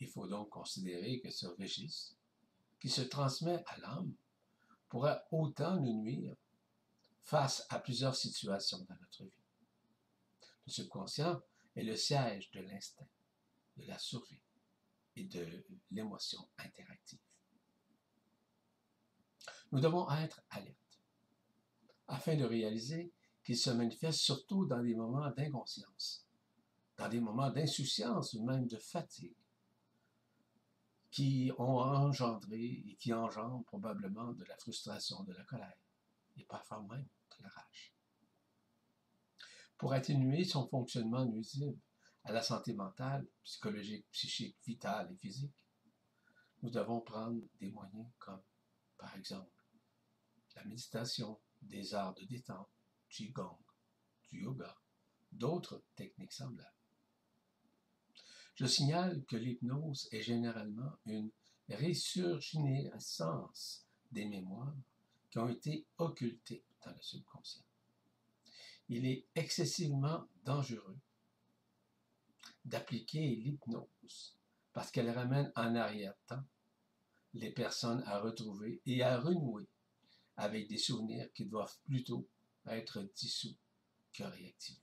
Il 0.00 0.08
faut 0.08 0.26
donc 0.26 0.50
considérer 0.50 1.20
que 1.20 1.30
ce 1.30 1.46
registre, 1.46 2.15
qui 2.80 2.88
se 2.88 3.02
transmet 3.02 3.62
à 3.66 3.78
l'âme, 3.78 4.14
pourra 4.88 5.22
autant 5.30 5.80
nous 5.80 6.02
nuire 6.02 6.36
face 7.24 7.66
à 7.70 7.78
plusieurs 7.80 8.14
situations 8.14 8.78
dans 8.88 8.96
notre 9.00 9.24
vie. 9.24 9.42
Le 10.66 10.72
subconscient 10.72 11.40
est 11.74 11.82
le 11.82 11.96
siège 11.96 12.50
de 12.52 12.60
l'instinct, 12.60 13.08
de 13.76 13.84
la 13.84 13.98
survie 13.98 14.40
et 15.16 15.24
de 15.24 15.64
l'émotion 15.90 16.48
interactive. 16.58 17.18
Nous 19.72 19.80
devons 19.80 20.10
être 20.10 20.42
alertes 20.50 20.76
afin 22.08 22.36
de 22.36 22.44
réaliser 22.44 23.12
qu'il 23.42 23.56
se 23.56 23.70
manifeste 23.70 24.20
surtout 24.20 24.66
dans 24.66 24.82
des 24.82 24.94
moments 24.94 25.30
d'inconscience, 25.30 26.26
dans 26.96 27.08
des 27.08 27.20
moments 27.20 27.50
d'insouciance 27.50 28.34
ou 28.34 28.44
même 28.44 28.66
de 28.66 28.78
fatigue, 28.78 29.34
qui 31.16 31.50
ont 31.56 31.78
engendré 31.78 32.62
et 32.62 32.96
qui 32.96 33.14
engendrent 33.14 33.64
probablement 33.64 34.34
de 34.34 34.44
la 34.44 34.56
frustration, 34.58 35.22
de 35.24 35.32
la 35.32 35.44
colère, 35.44 35.78
et 36.36 36.44
parfois 36.44 36.82
même 36.82 37.08
la 37.40 37.48
rage. 37.48 37.94
Pour 39.78 39.94
atténuer 39.94 40.44
son 40.44 40.68
fonctionnement 40.68 41.24
nuisible 41.24 41.80
à 42.24 42.32
la 42.32 42.42
santé 42.42 42.74
mentale, 42.74 43.26
psychologique, 43.44 44.06
psychique, 44.10 44.58
vitale 44.66 45.10
et 45.10 45.16
physique, 45.16 45.56
nous 46.60 46.68
devons 46.68 47.00
prendre 47.00 47.40
des 47.60 47.70
moyens 47.70 48.10
comme, 48.18 48.42
par 48.98 49.16
exemple, 49.16 49.64
la 50.54 50.64
méditation, 50.64 51.40
des 51.62 51.94
arts 51.94 52.12
de 52.12 52.26
détente, 52.26 52.68
Qigong, 53.08 53.56
du 54.28 54.42
yoga, 54.42 54.76
d'autres 55.32 55.82
techniques 55.94 56.34
semblables. 56.34 56.85
Je 58.56 58.64
signale 58.64 59.22
que 59.26 59.36
l'hypnose 59.36 60.08
est 60.12 60.22
généralement 60.22 60.96
une 61.04 61.30
résurgence 61.68 63.84
des 64.10 64.24
mémoires 64.24 64.74
qui 65.30 65.38
ont 65.38 65.50
été 65.50 65.84
occultées 65.98 66.64
dans 66.82 66.92
le 66.92 67.02
subconscient. 67.02 67.64
Il 68.88 69.04
est 69.04 69.26
excessivement 69.34 70.26
dangereux 70.42 70.96
d'appliquer 72.64 73.36
l'hypnose 73.36 74.38
parce 74.72 74.90
qu'elle 74.90 75.10
ramène 75.10 75.52
en 75.54 75.74
arrière-temps 75.74 76.44
les 77.34 77.50
personnes 77.50 78.02
à 78.06 78.20
retrouver 78.20 78.80
et 78.86 79.02
à 79.02 79.20
renouer 79.20 79.68
avec 80.38 80.66
des 80.66 80.78
souvenirs 80.78 81.30
qui 81.34 81.44
doivent 81.44 81.76
plutôt 81.84 82.26
être 82.66 83.02
dissous 83.14 83.54
que 84.14 84.24
réactivés. 84.24 84.80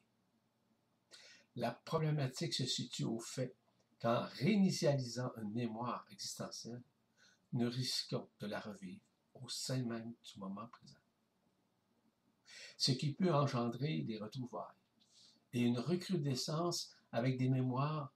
La 1.56 1.72
problématique 1.72 2.54
se 2.54 2.68
situe 2.68 3.06
au 3.06 3.20
fait 3.20 3.56
qu'en 4.04 4.28
réinitialisant 4.34 5.32
une 5.42 5.54
mémoire 5.54 6.06
existentielle, 6.12 6.84
nous 7.54 7.70
risquons 7.70 8.28
de 8.42 8.48
la 8.48 8.60
revivre 8.60 9.02
au 9.34 9.48
sein 9.48 9.82
même 9.84 10.14
du 10.26 10.40
moment 10.40 10.68
présent. 10.68 11.00
Ce 12.76 12.92
qui 12.92 13.14
peut 13.14 13.34
engendrer 13.34 14.02
des 14.02 14.18
retrouvailles 14.18 14.76
et 15.54 15.62
une 15.62 15.80
recrudescence 15.80 16.92
avec 17.14 17.38
des 17.38 17.48
mémoires 17.48 18.12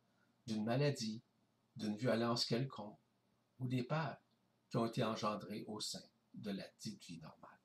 d'une 0.46 0.65
maladie, 0.65 1.22
d'une 1.77 1.96
violence 1.96 2.44
quelconque 2.44 3.00
ou 3.60 3.67
des 3.67 3.84
peurs 3.84 4.17
qui 4.70 4.75
ont 4.75 4.88
été 4.88 5.06
engendrées 5.06 5.63
au 5.67 5.79
sein 5.79 6.03
de 6.34 6.51
la 6.51 6.65
dite 6.82 7.01
vie 7.06 7.22
normale. 7.22 7.60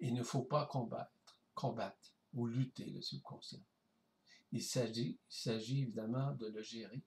Il 0.00 0.14
ne 0.14 0.22
faut 0.22 0.44
pas 0.44 0.64
combattre, 0.64 1.36
combattre 1.54 2.14
ou 2.32 2.46
lutter 2.46 2.86
le 2.86 3.02
subconscient. 3.02 3.60
Il 4.52 4.62
s'agit, 4.62 5.18
évidemment 5.46 6.32
de 6.32 6.46
le 6.46 6.62
gérer 6.62 7.02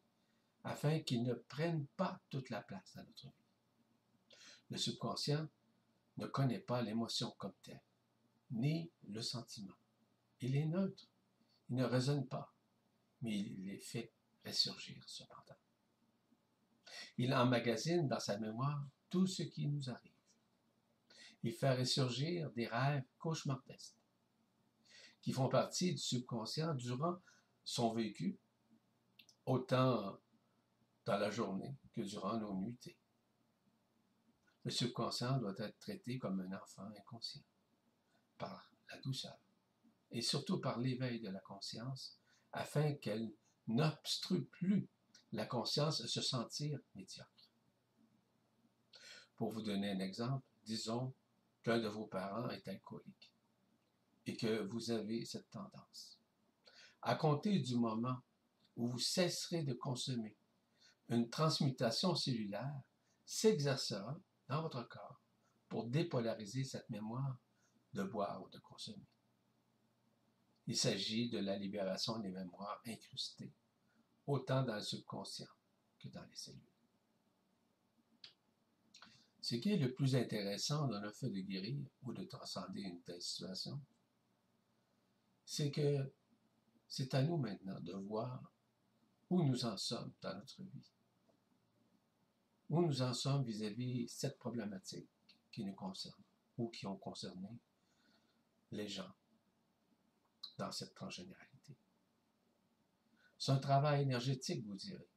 afin 0.64 1.00
qu'il 1.00 1.24
ne 1.24 1.34
prenne 1.34 1.88
pas 1.96 2.20
toute 2.30 2.50
la 2.50 2.62
place 2.62 2.94
dans 2.96 3.04
notre 3.04 3.28
vie. 3.28 3.34
Le 4.70 4.78
subconscient 4.78 5.48
ne 6.18 6.28
connaît 6.28 6.60
pas 6.60 6.82
l'émotion 6.82 7.32
comme 7.38 7.54
telle, 7.64 7.82
ni 8.52 8.92
le 9.08 9.22
sentiment. 9.22 9.76
Il 10.42 10.56
est 10.56 10.66
neutre, 10.66 11.08
il 11.70 11.78
ne 11.78 11.86
résonne 11.86 12.28
pas, 12.28 12.54
mais 13.22 13.38
il 13.40 13.64
les 13.64 13.80
fait 13.80 14.12
ressurgir 14.46 15.02
cependant. 15.08 15.58
Il 17.18 17.34
emmagasine 17.34 18.08
dans 18.08 18.20
sa 18.20 18.38
mémoire 18.38 18.86
tout 19.10 19.28
ce 19.28 19.44
qui 19.44 19.68
nous 19.68 19.90
arrive. 19.90 20.12
Il 21.44 21.54
fait 21.54 21.74
ressurgir 21.74 22.52
des 22.52 22.68
rêves 22.68 23.06
cauchemardesques 23.18 23.99
qui 25.22 25.32
font 25.32 25.50
partie 25.50 25.92
du 25.92 25.98
subconscient 25.98 26.74
durant 26.76 27.20
son 27.64 27.94
vécu, 27.94 28.40
autant 29.46 30.20
dans 31.06 31.18
la 31.18 31.30
journée 31.30 31.76
que 31.94 32.02
durant 32.02 32.38
nos 32.38 32.54
nuitées. 32.54 32.98
Le 34.64 34.72
subconscient 34.72 35.38
doit 35.38 35.56
être 35.58 35.78
traité 35.80 36.18
comme 36.18 36.40
un 36.40 36.58
enfant 36.58 36.88
inconscient, 36.98 37.44
par 38.38 38.72
la 38.92 39.00
douceur, 39.00 39.38
et 40.12 40.22
surtout 40.22 40.60
par 40.60 40.80
l'éveil 40.80 41.20
de 41.20 41.30
la 41.30 41.40
conscience, 41.40 42.18
afin 42.52 42.94
qu'elle 42.96 43.32
n'obstrue 43.68 44.46
plus 44.46 44.88
la 45.32 45.46
conscience 45.46 46.02
à 46.02 46.08
se 46.08 46.22
sentir 46.22 46.80
médiocre. 46.96 47.52
Pour 49.36 49.52
vous 49.52 49.62
donner 49.62 49.92
un 49.92 50.00
exemple, 50.00 50.46
disons 50.64 51.14
qu'un 51.64 51.80
de 51.80 51.88
vos 51.88 52.08
parents 52.08 52.50
est 52.50 52.68
alcoolique 52.68 53.29
et 54.30 54.38
que 54.38 54.62
vous 54.68 54.92
avez 54.92 55.26
cette 55.26 55.50
tendance. 55.50 56.20
À 57.02 57.16
compter 57.16 57.58
du 57.58 57.76
moment 57.76 58.20
où 58.76 58.88
vous 58.88 59.00
cesserez 59.00 59.64
de 59.64 59.74
consommer, 59.74 60.38
une 61.10 61.30
transmutation 61.32 62.14
cellulaire 62.14 62.80
s'exercera 63.26 64.20
dans 64.48 64.62
votre 64.62 64.88
corps 64.88 65.20
pour 65.68 65.88
dépolariser 65.88 66.64
cette 66.64 66.90
mémoire 66.92 67.38
de 67.94 68.04
boire 68.04 68.44
ou 68.44 68.50
de 68.50 68.60
consommer. 68.60 69.08
Il 70.68 70.78
s'agit 70.78 71.30
de 71.30 71.40
la 71.40 71.58
libération 71.58 72.20
des 72.20 72.30
mémoires 72.30 72.82
incrustées, 72.86 73.52
autant 74.28 74.62
dans 74.62 74.76
le 74.76 74.82
subconscient 74.82 75.48
que 75.98 76.08
dans 76.10 76.24
les 76.24 76.36
cellules. 76.36 76.62
Ce 79.42 79.56
qui 79.56 79.72
est 79.72 79.78
le 79.78 79.92
plus 79.92 80.16
intéressant 80.16 80.88
dans 80.88 81.00
le 81.00 81.12
fait 81.12 81.32
de 81.32 81.40
guérir 81.40 81.84
ou 82.04 82.14
de 82.14 82.24
transcender 82.26 82.82
une 82.82 83.02
telle 83.02 83.22
situation, 83.22 83.82
c'est 85.50 85.72
que 85.72 86.14
c'est 86.88 87.16
à 87.16 87.24
nous 87.24 87.38
maintenant 87.38 87.80
de 87.80 87.94
voir 87.94 88.54
où 89.32 89.42
nous 89.42 89.66
en 89.66 89.78
sommes 89.78 90.14
dans 90.22 90.36
notre 90.36 90.62
vie. 90.62 90.92
Où 92.70 92.84
nous 92.84 93.02
en 93.02 93.16
sommes 93.16 93.44
vis-à-vis 93.44 94.06
-vis 94.06 94.08
cette 94.10 94.38
problématique 94.38 95.10
qui 95.52 95.66
nous 95.66 95.74
concerne 95.74 96.24
ou 96.60 96.70
qui 96.70 96.86
ont 96.86 96.98
concerné 96.98 97.50
les 98.70 98.88
gens 98.88 99.12
dans 100.60 100.72
cette 100.72 100.94
transgénéralité. 100.94 101.76
C'est 103.40 103.52
un 103.52 103.58
travail 103.58 104.04
énergétique, 104.04 104.64
vous 104.68 104.76
direz, 104.76 105.10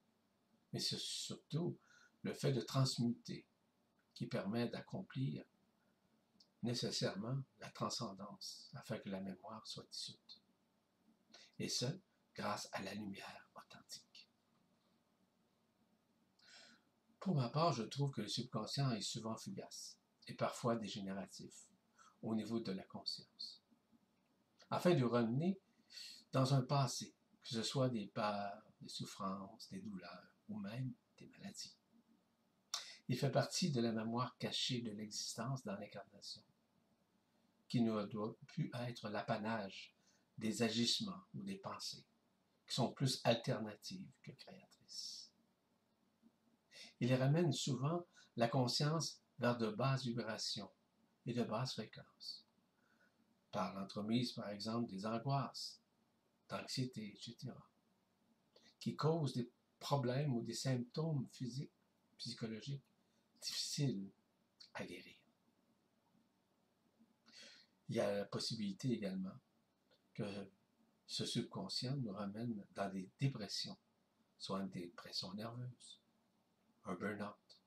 mais 0.73 0.81
c'est 0.81 0.99
surtout 0.99 1.79
le 2.23 2.33
fait 2.33 2.55
de 2.55 2.63
transmuter 2.63 3.47
qui 4.15 4.27
permet 4.27 4.67
d'accomplir 4.71 5.45
nécessairement 6.63 7.43
la 7.59 7.71
transcendance 7.71 8.71
afin 8.75 8.99
que 8.99 9.09
la 9.09 9.21
mémoire 9.21 9.67
soit 9.67 9.87
dissoute. 9.91 10.43
Et 11.59 11.69
ce, 11.69 11.87
grâce 12.35 12.69
à 12.73 12.83
la 12.83 12.95
lumière 12.95 13.49
authentique. 13.55 14.31
Pour 17.21 17.35
ma 17.35 17.49
part, 17.49 17.73
je 17.73 17.83
trouve 17.83 18.11
que 18.11 18.23
le 18.23 18.29
subconscient 18.29 18.91
est 18.93 19.01
souvent 19.01 19.37
fugace 19.37 19.99
et 20.27 20.35
parfois 20.35 20.77
dégénératif 20.77 21.69
au 22.23 22.35
niveau 22.35 22.61
de 22.61 22.73
la 22.73 22.85
conscience. 22.85 23.63
Afin 24.71 24.95
de 24.95 25.05
revenir 25.05 25.55
dans 26.33 26.55
un 26.55 26.63
passé, 26.63 27.15
que 27.43 27.51
ce 27.51 27.63
soit 27.63 27.91
des 27.91 28.07
peurs, 28.07 28.63
des 28.81 28.89
souffrances, 28.89 29.69
des 29.71 29.81
douleurs 29.81 30.35
ou 30.49 30.59
même 30.59 30.93
des 31.19 31.27
maladies. 31.27 31.77
Il 33.09 33.19
fait 33.19 33.31
partie 33.31 33.71
de 33.71 33.81
la 33.81 33.93
mémoire 33.93 34.37
cachée 34.39 34.81
de 34.81 34.91
l'existence 34.91 35.65
dans 35.65 35.77
l'incarnation, 35.77 36.43
qui 37.73 37.81
ne 37.81 38.05
doit 38.05 38.37
plus 38.49 38.71
être 38.87 39.09
l'apanage 39.09 39.97
des 40.37 40.63
agissements 40.63 41.23
ou 41.33 41.43
des 41.43 41.57
pensées, 41.57 42.05
qui 42.67 42.75
sont 42.75 42.93
plus 42.93 43.23
alternatives 43.25 44.11
que 44.23 44.31
créatrices. 44.33 45.33
Il 47.01 47.15
ramène 47.15 47.51
souvent 47.51 48.07
la 48.37 48.49
conscience 48.49 49.23
vers 49.39 49.57
de 49.57 49.71
basses 49.71 50.05
vibrations 50.05 50.71
et 51.25 51.33
de 51.33 51.45
basses 51.45 51.73
fréquences, 51.73 52.47
par 53.51 53.73
l'entremise, 53.73 54.33
par 54.33 54.51
exemple, 54.51 54.91
des 54.91 55.07
angoisses, 55.07 55.81
d'anxiété, 56.51 57.15
etc., 57.17 57.55
qui 58.81 58.97
causent 58.97 59.33
des 59.33 59.51
problèmes 59.79 60.35
ou 60.35 60.43
des 60.43 60.53
symptômes 60.53 61.27
physiques, 61.33 61.73
psychologiques 62.19 62.85
difficiles 63.41 64.11
à 64.75 64.85
guérir. 64.85 65.22
Il 67.93 67.97
y 67.97 68.01
a 68.01 68.11
la 68.11 68.25
possibilité 68.25 68.91
également 68.91 69.39
que 70.15 70.25
ce 71.07 71.27
subconscient 71.27 71.95
nous 71.97 72.13
ramène 72.13 72.65
dans 72.75 72.89
des 72.89 73.11
dépressions, 73.21 73.77
soit 74.39 74.63
une 74.63 74.71
dépression 74.71 75.35
nerveuse, 75.35 76.01
un 76.87 76.95
burn-out, 76.95 77.61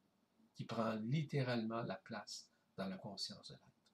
qui 0.56 0.66
prend 0.66 0.96
littéralement 0.96 1.84
la 1.84 1.98
place 1.98 2.50
dans 2.76 2.88
la 2.88 2.98
conscience 2.98 3.50
de 3.50 3.54
l'être. 3.54 3.86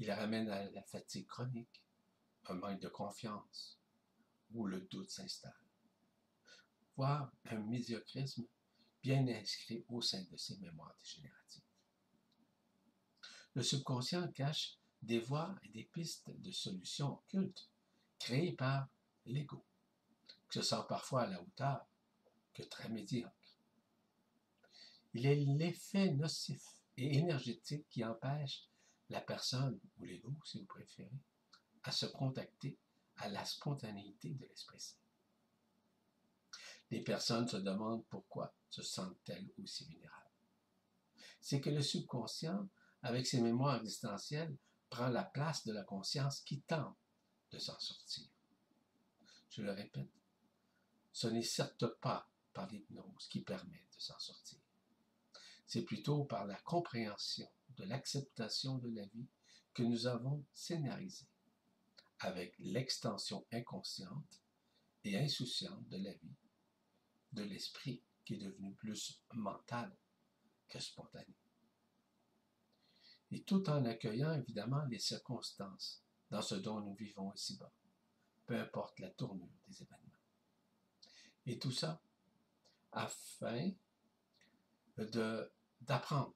Il 0.00 0.10
ramène 0.10 0.48
à 0.48 0.68
la 0.68 0.82
fatigue 0.82 1.28
chronique, 1.28 1.80
un 2.46 2.54
manque 2.54 2.80
de 2.80 2.88
confiance, 2.88 3.78
où 4.52 4.66
le 4.66 4.80
doute 4.80 5.10
s'installe, 5.10 5.54
voire 6.96 7.30
un 7.44 7.60
médiocrisme 7.60 8.48
bien 9.00 9.28
inscrit 9.28 9.84
au 9.88 10.02
sein 10.02 10.24
de 10.24 10.36
ces 10.36 10.56
mémoires 10.58 10.96
dégénératives. 10.98 11.71
Le 13.54 13.62
subconscient 13.62 14.28
cache 14.32 14.78
des 15.02 15.18
voies 15.18 15.54
et 15.62 15.68
des 15.68 15.84
pistes 15.84 16.30
de 16.30 16.50
solutions 16.50 17.14
occultes 17.14 17.68
créées 18.18 18.52
par 18.52 18.88
l'ego, 19.26 19.64
que 20.48 20.54
ce 20.54 20.62
soit 20.62 20.86
parfois 20.86 21.22
à 21.22 21.26
la 21.26 21.42
hauteur 21.42 21.86
que 22.54 22.62
très 22.62 22.88
médiocre. 22.88 23.30
Il 25.14 25.26
est 25.26 25.36
l'effet 25.36 26.10
nocif 26.12 26.62
et 26.96 27.18
énergétique 27.18 27.86
qui 27.90 28.04
empêche 28.04 28.68
la 29.10 29.20
personne, 29.20 29.78
ou 29.98 30.04
l'ego 30.04 30.32
si 30.44 30.58
vous 30.58 30.66
préférez, 30.66 31.20
à 31.84 31.92
se 31.92 32.06
contacter 32.06 32.78
à 33.16 33.28
la 33.28 33.44
spontanéité 33.44 34.30
de 34.30 34.46
l'Esprit 34.46 34.80
Saint. 34.80 34.96
Les 36.90 37.02
personnes 37.02 37.48
se 37.48 37.56
demandent 37.56 38.04
pourquoi 38.06 38.54
se 38.70 38.82
sentent-elles 38.82 39.50
aussi 39.62 39.84
vulnérables. 39.86 40.30
C'est 41.40 41.60
que 41.60 41.70
le 41.70 41.82
subconscient, 41.82 42.68
avec 43.02 43.26
ses 43.26 43.40
mémoires 43.40 43.76
existentielles, 43.76 44.56
prend 44.90 45.08
la 45.08 45.24
place 45.24 45.64
de 45.66 45.72
la 45.72 45.82
conscience 45.82 46.40
qui 46.40 46.60
tente 46.62 46.96
de 47.50 47.58
s'en 47.58 47.78
sortir. 47.78 48.26
Je 49.50 49.62
le 49.62 49.72
répète, 49.72 50.10
ce 51.12 51.26
n'est 51.26 51.42
certes 51.42 51.86
pas 52.00 52.28
par 52.52 52.68
l'hypnose 52.68 53.28
qui 53.28 53.40
permet 53.40 53.84
de 53.94 54.00
s'en 54.00 54.18
sortir. 54.18 54.58
C'est 55.66 55.82
plutôt 55.82 56.24
par 56.24 56.46
la 56.46 56.56
compréhension 56.56 57.48
de 57.76 57.84
l'acceptation 57.84 58.78
de 58.78 58.88
la 58.90 59.06
vie 59.06 59.28
que 59.74 59.82
nous 59.82 60.06
avons 60.06 60.44
scénarisé 60.52 61.26
avec 62.20 62.54
l'extension 62.58 63.46
inconsciente 63.52 64.42
et 65.04 65.18
insouciante 65.18 65.88
de 65.88 65.96
la 65.96 66.12
vie, 66.12 66.36
de 67.32 67.42
l'esprit 67.42 68.02
qui 68.24 68.34
est 68.34 68.38
devenu 68.38 68.74
plus 68.74 69.20
mental 69.32 69.96
que 70.68 70.78
spontané. 70.78 71.34
Et 73.32 73.42
tout 73.44 73.68
en 73.70 73.84
accueillant 73.86 74.34
évidemment 74.34 74.84
les 74.84 74.98
circonstances 74.98 76.04
dans 76.30 76.42
ce 76.42 76.54
dont 76.54 76.80
nous 76.80 76.94
vivons 76.94 77.32
ici-bas, 77.32 77.72
peu 78.46 78.60
importe 78.60 78.98
la 78.98 79.08
tournure 79.10 79.48
des 79.66 79.82
événements. 79.82 80.20
Et 81.46 81.58
tout 81.58 81.72
ça 81.72 82.02
afin 82.92 83.70
d'apprendre 85.80 86.34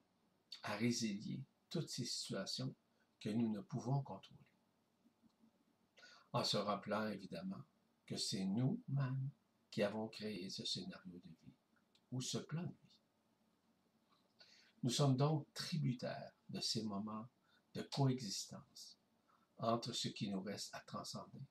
à 0.63 0.77
résilier 0.77 1.45
toutes 1.69 1.91
ces 1.91 2.07
situations 2.07 2.75
que 3.21 3.29
nous 3.29 3.51
ne 3.51 3.61
pouvons 3.61 4.03
contrôler. 4.03 4.41
En 6.33 6.45
se 6.45 6.57
rappelant 6.57 7.09
évidemment 7.09 7.63
que 8.07 8.17
c'est 8.17 8.47
nous-mêmes 8.47 9.31
qui 9.71 9.83
avons 9.83 10.09
créé 10.09 10.49
ce 10.49 10.65
scénario 10.65 11.19
de 11.19 11.29
vie 11.29 11.55
ou 12.13 12.23
ce 12.23 12.39
plan 12.39 12.63
de 12.63 12.69
vie. 12.69 12.75
Nous 14.83 14.91
sommes 14.91 15.17
donc 15.17 15.53
tributaires 15.53 16.36
de 16.51 16.61
ces 16.61 16.83
moments 16.83 17.29
de 17.75 17.83
coexistence 17.83 18.99
entre 19.59 19.93
ce 19.93 20.09
qui 20.09 20.29
nous 20.29 20.41
reste 20.41 20.75
à 20.75 20.81
transcender 20.81 21.43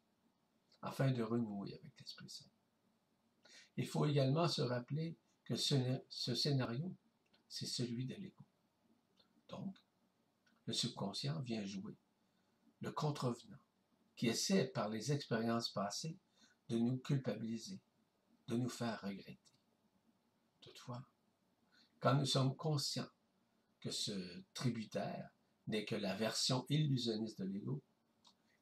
afin 0.81 1.11
de 1.11 1.23
renouer 1.23 1.73
avec 1.73 1.99
l'Esprit 1.99 2.29
Saint. 2.29 2.45
Il 3.77 3.87
faut 3.87 4.05
également 4.05 4.47
se 4.47 4.61
rappeler 4.61 5.17
que 5.43 5.55
ce, 5.55 5.75
ce 6.09 6.35
scénario, 6.35 6.93
c'est 7.49 7.65
celui 7.65 8.05
de 8.05 8.15
l'ego. 8.15 8.43
Donc, 9.49 9.75
le 10.65 10.73
subconscient 10.73 11.39
vient 11.41 11.65
jouer 11.65 11.97
le 12.81 12.91
contrevenant 12.91 13.57
qui 14.15 14.27
essaie 14.27 14.65
par 14.65 14.89
les 14.89 15.11
expériences 15.11 15.69
passées 15.69 16.17
de 16.69 16.77
nous 16.77 16.97
culpabiliser, 16.97 17.79
de 18.47 18.55
nous 18.55 18.69
faire 18.69 19.01
regretter. 19.01 19.39
Toutefois, 20.61 21.03
quand 21.99 22.15
nous 22.15 22.25
sommes 22.25 22.55
conscients 22.55 23.09
que 23.85 23.91
ce 23.91 24.43
tributaire 24.55 25.29
n'est 25.67 25.85
que 25.85 25.93
la 25.93 26.15
version 26.15 26.65
illusionniste 26.69 27.37
de 27.37 27.45
l'ego 27.45 27.83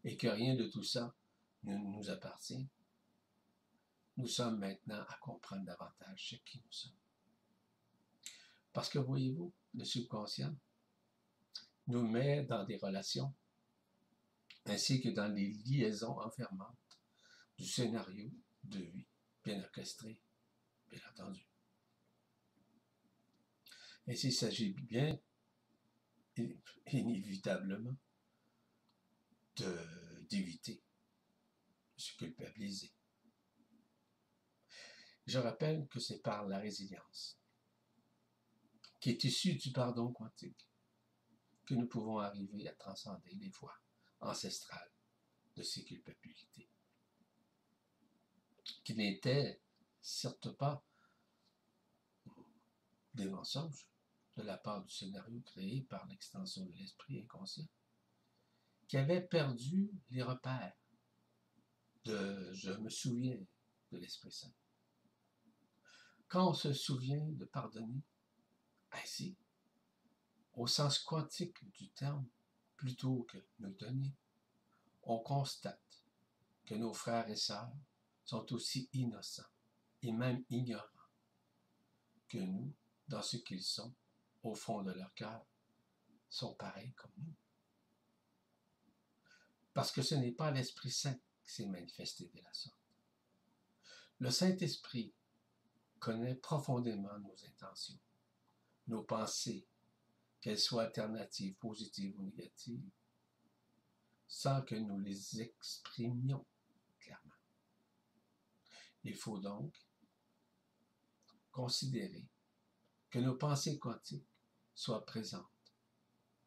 et 0.03 0.17
que 0.17 0.27
rien 0.27 0.53
de 0.55 0.67
tout 0.67 0.83
ça 0.83 1.15
ne 1.63 1.77
nous 1.77 2.09
appartient, 2.09 2.67
nous 4.17 4.27
sommes 4.27 4.59
maintenant 4.59 5.01
à 5.07 5.17
comprendre 5.21 5.63
davantage 5.63 6.31
ce 6.31 6.35
qui 6.43 6.57
nous 6.57 6.71
sommes. 6.73 6.99
Parce 8.73 8.89
que 8.89 8.99
voyez-vous, 8.99 9.53
le 9.75 9.85
subconscient 9.85 10.53
nous 11.87 12.05
met 12.05 12.43
dans 12.43 12.65
des 12.65 12.75
relations 12.75 13.33
ainsi 14.65 14.99
que 14.99 15.07
dans 15.07 15.33
les 15.33 15.53
liaisons 15.65 16.19
enfermantes 16.19 16.99
du 17.57 17.65
scénario 17.65 18.29
de 18.65 18.79
vie 18.79 19.07
bien 19.41 19.63
orchestré, 19.63 20.19
bien 20.89 20.99
entendu. 21.13 21.47
Et 24.07 24.15
s'il 24.15 24.33
s'agit 24.33 24.73
bien, 24.73 25.17
inévitablement, 26.91 27.95
d'éviter 30.29 30.81
de 31.95 32.01
se 32.01 32.15
culpabiliser. 32.17 32.91
Je 35.25 35.39
rappelle 35.39 35.87
que 35.87 35.99
c'est 35.99 36.21
par 36.21 36.47
la 36.47 36.59
résilience, 36.59 37.37
qui 38.99 39.11
est 39.11 39.23
issue 39.23 39.55
du 39.55 39.71
pardon 39.71 40.11
quantique, 40.11 40.67
que 41.65 41.75
nous 41.75 41.87
pouvons 41.87 42.19
arriver 42.19 42.67
à 42.67 42.73
transcender 42.73 43.33
les 43.35 43.49
voies 43.49 43.77
ancestrales 44.19 44.91
de 45.55 45.63
ces 45.63 45.85
culpabilités, 45.85 46.67
qui 48.83 48.95
n'étaient 48.95 49.61
certes 50.01 50.51
pas 50.57 50.83
des 53.13 53.29
mensonges 53.29 53.87
de 54.35 54.43
la 54.43 54.57
part 54.57 54.83
du 54.83 54.89
scénario 54.89 55.41
créé 55.41 55.81
par 55.83 56.05
l'extension 56.07 56.65
de 56.65 56.73
l'esprit 56.73 57.19
inconscient, 57.19 57.67
qui 58.87 58.97
avait 58.97 59.21
perdu 59.21 59.91
les 60.09 60.23
repères 60.23 60.75
de 62.05 62.51
je 62.53 62.71
me 62.71 62.89
souviens 62.89 63.39
de 63.91 63.97
l'Esprit 63.97 64.31
Saint. 64.31 64.53
Quand 66.27 66.49
on 66.49 66.53
se 66.53 66.73
souvient 66.73 67.25
de 67.25 67.45
pardonner, 67.45 68.01
ainsi, 68.91 69.37
au 70.53 70.67
sens 70.67 70.99
quantique 70.99 71.63
du 71.71 71.89
terme, 71.89 72.27
plutôt 72.75 73.23
que 73.23 73.37
nous 73.59 73.73
donner, 73.73 74.13
on 75.03 75.19
constate 75.19 76.03
que 76.65 76.75
nos 76.75 76.93
frères 76.93 77.29
et 77.29 77.35
sœurs 77.35 77.71
sont 78.25 78.51
aussi 78.53 78.89
innocents 78.93 79.43
et 80.01 80.11
même 80.11 80.43
ignorants 80.49 80.87
que 82.27 82.39
nous 82.39 82.73
dans 83.07 83.21
ce 83.21 83.37
qu'ils 83.37 83.63
sont 83.63 83.93
au 84.43 84.55
fond 84.55 84.83
de 84.83 84.91
leur 84.91 85.13
cœur, 85.13 85.45
sont 86.29 86.53
pareils 86.55 86.93
comme 86.93 87.13
nous. 87.17 87.35
Parce 89.73 89.91
que 89.91 90.01
ce 90.01 90.15
n'est 90.15 90.31
pas 90.31 90.51
l'Esprit 90.51 90.91
Saint 90.91 91.19
qui 91.43 91.51
s'est 91.51 91.67
manifesté 91.67 92.27
de 92.27 92.41
la 92.41 92.53
sorte. 92.53 92.77
Le 94.19 94.29
Saint-Esprit 94.29 95.13
connaît 95.99 96.35
profondément 96.35 97.17
nos 97.19 97.35
intentions, 97.45 97.99
nos 98.87 99.03
pensées, 99.03 99.67
qu'elles 100.41 100.59
soient 100.59 100.83
alternatives, 100.83 101.55
positives 101.55 102.19
ou 102.19 102.23
négatives, 102.23 102.89
sans 104.27 104.61
que 104.63 104.75
nous 104.75 104.99
les 104.99 105.41
exprimions 105.41 106.45
clairement. 106.99 107.35
Il 109.03 109.15
faut 109.15 109.39
donc 109.39 109.73
considérer 111.51 112.27
que 113.09 113.19
nos 113.19 113.35
pensées 113.35 113.79
quantiques 113.79 114.32
soient 114.75 115.05
présentes, 115.05 115.73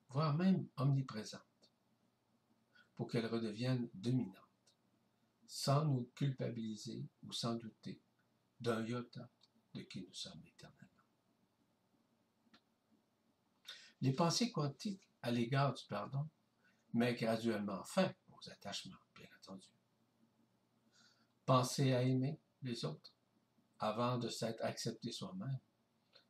voire 0.09 0.35
même 0.35 0.69
omniprésentes, 0.77 1.43
pour 2.95 3.09
qu'elles 3.09 3.27
redeviennent 3.27 3.89
dominantes, 3.95 4.35
sans 5.47 5.85
nous 5.85 6.11
culpabiliser 6.15 7.07
ou 7.23 7.33
sans 7.33 7.55
douter 7.55 8.01
d'un 8.61 8.85
iota 8.85 9.29
de 9.75 9.83
qui 9.83 10.03
nous 10.03 10.15
sommes 10.15 10.43
éternellement. 10.47 10.87
Les 14.01 14.12
pensées 14.12 14.53
quantiques 14.53 15.09
à 15.23 15.31
l'égard 15.31 15.75
du 15.75 15.85
pardon 15.89 16.29
mettent 16.93 17.21
graduellement 17.21 17.85
fin 17.85 18.12
aux 18.29 18.51
attachements, 18.51 18.97
bien 19.15 19.29
entendu. 19.39 19.69
Penser 21.45 21.93
à 21.93 22.03
aimer 22.03 22.41
les 22.62 22.85
autres 22.85 23.12
avant 23.79 24.19
de 24.19 24.29
s'être 24.29 24.62
accepté 24.65 25.12
soi-même 25.12 25.59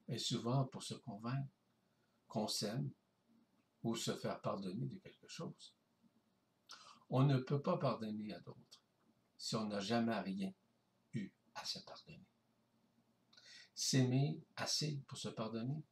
est 0.09 0.19
souvent 0.19 0.65
pour 0.67 0.83
se 0.83 0.95
convaincre 0.95 1.56
s'aime 2.47 2.91
ou 3.83 3.97
se 3.97 4.15
faire 4.17 4.41
pardonner 4.41 4.87
de 4.87 4.99
quelque 4.99 5.29
chose. 5.29 5.75
On 7.09 7.23
ne 7.23 7.39
peut 7.39 7.63
pas 7.63 7.79
pardonner 7.79 8.33
à 8.35 8.41
d'autres 8.41 8.83
si 9.39 9.55
on 9.55 9.67
n'a 9.67 9.81
jamais 9.81 10.19
rien 10.21 10.53
eu 11.13 11.31
à 11.55 11.65
se 11.65 11.79
pardonner. 11.81 12.27
S'aimer 13.75 14.43
assez 14.57 15.03
pour 15.07 15.19
se 15.19 15.29
pardonner, 15.29 15.85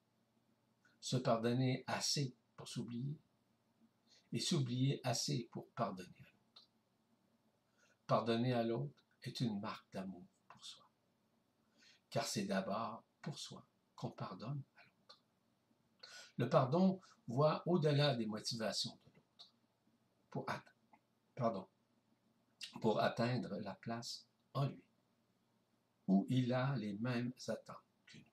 se 1.01 1.17
pardonner 1.17 1.85
assez 1.87 2.35
pour 2.57 2.69
s'oublier, 2.69 3.19
et 4.33 4.41
s'oublier 4.41 5.01
assez 5.05 5.49
pour 5.53 5.71
pardonner 5.71 6.09
à 6.19 6.33
l'autre. 6.33 6.69
Pardonner 8.07 8.53
à 8.53 8.65
l'autre 8.65 8.95
est 9.23 9.41
une 9.41 9.61
marque 9.61 9.93
d'amour 9.93 10.27
pour 10.49 10.65
soi, 10.65 10.85
car 12.11 12.27
c'est 12.27 12.47
d'abord 12.47 13.05
pour 13.23 13.39
soi 13.39 13.67
qu'on 13.95 14.11
pardonne. 14.11 14.63
Le 16.37 16.49
pardon 16.49 17.01
voit 17.29 17.63
au-delà 17.67 18.15
des 18.15 18.27
motivations 18.27 18.99
de 19.07 19.11
l'autre 19.17 19.51
pour, 22.81 23.01
atteindre 23.01 23.57
la 23.61 23.75
place 23.75 24.27
en 24.53 24.67
lui, 24.67 24.85
où 26.09 26.27
il 26.29 26.53
a 26.53 26.75
les 26.77 26.95
mêmes 26.95 27.33
attentes 27.47 27.77
que 28.07 28.19
nous. 28.19 28.25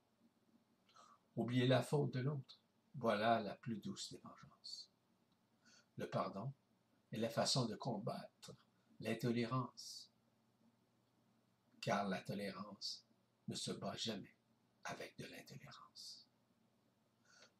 Oublier 1.35 1.67
la 1.67 1.83
faute 1.83 2.13
de 2.13 2.21
l'autre, 2.21 2.59
voilà 2.95 3.39
la 3.39 3.55
plus 3.55 3.77
douce 3.77 4.11
des 4.11 4.17
vengeances. 4.17 4.89
Le 5.97 6.09
pardon 6.09 6.51
est 7.11 7.17
la 7.17 7.29
façon 7.29 7.65
de 7.65 7.75
combattre 7.75 8.55
l'intolérance, 8.99 10.09
car 11.81 12.07
la 12.07 12.21
tolérance 12.21 13.05
ne 13.47 13.55
se 13.55 13.71
bat 13.71 13.95
jamais 13.95 14.35
avec 14.85 15.17
de 15.17 15.25
l'intolérance. 15.25 16.20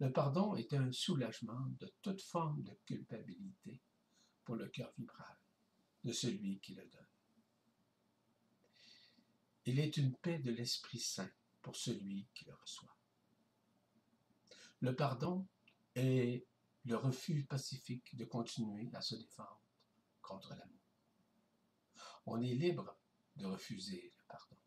Le 0.01 0.11
pardon 0.11 0.55
est 0.55 0.73
un 0.73 0.91
soulagement 0.91 1.63
de 1.79 1.93
toute 2.01 2.23
forme 2.23 2.63
de 2.63 2.73
culpabilité 2.87 3.79
pour 4.43 4.55
le 4.55 4.67
cœur 4.67 4.91
vibral 4.97 5.37
de 6.03 6.11
celui 6.11 6.59
qui 6.59 6.73
le 6.73 6.83
donne. 6.87 7.05
Il 9.65 9.79
est 9.79 9.97
une 9.97 10.15
paix 10.15 10.39
de 10.39 10.49
l'Esprit 10.49 10.97
Saint 10.97 11.29
pour 11.61 11.75
celui 11.75 12.27
qui 12.33 12.45
le 12.45 12.55
reçoit. 12.55 12.97
Le 14.79 14.95
pardon 14.95 15.45
est 15.93 16.47
le 16.85 16.95
refus 16.95 17.45
pacifique 17.45 18.17
de 18.17 18.25
continuer 18.25 18.89
à 18.95 19.01
se 19.01 19.13
défendre 19.13 19.61
contre 20.23 20.55
l'amour. 20.55 20.81
On 22.25 22.41
est 22.41 22.55
libre 22.55 22.97
de 23.35 23.45
refuser 23.45 24.11
le 24.17 24.23
pardon. 24.27 24.57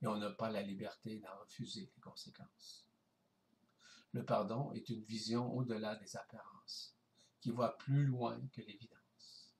et 0.00 0.06
on 0.06 0.16
n'a 0.16 0.30
pas 0.30 0.48
la 0.48 0.62
liberté 0.62 1.18
d'en 1.18 1.36
refuser 1.40 1.90
les 1.92 2.00
conséquences. 2.00 2.86
Le 4.12 4.24
pardon 4.24 4.72
est 4.72 4.88
une 4.90 5.02
vision 5.04 5.50
au-delà 5.54 5.96
des 5.96 6.16
apparences, 6.16 6.94
qui 7.40 7.50
voit 7.50 7.78
plus 7.78 8.04
loin 8.04 8.38
que 8.52 8.60
l'évidence. 8.60 9.52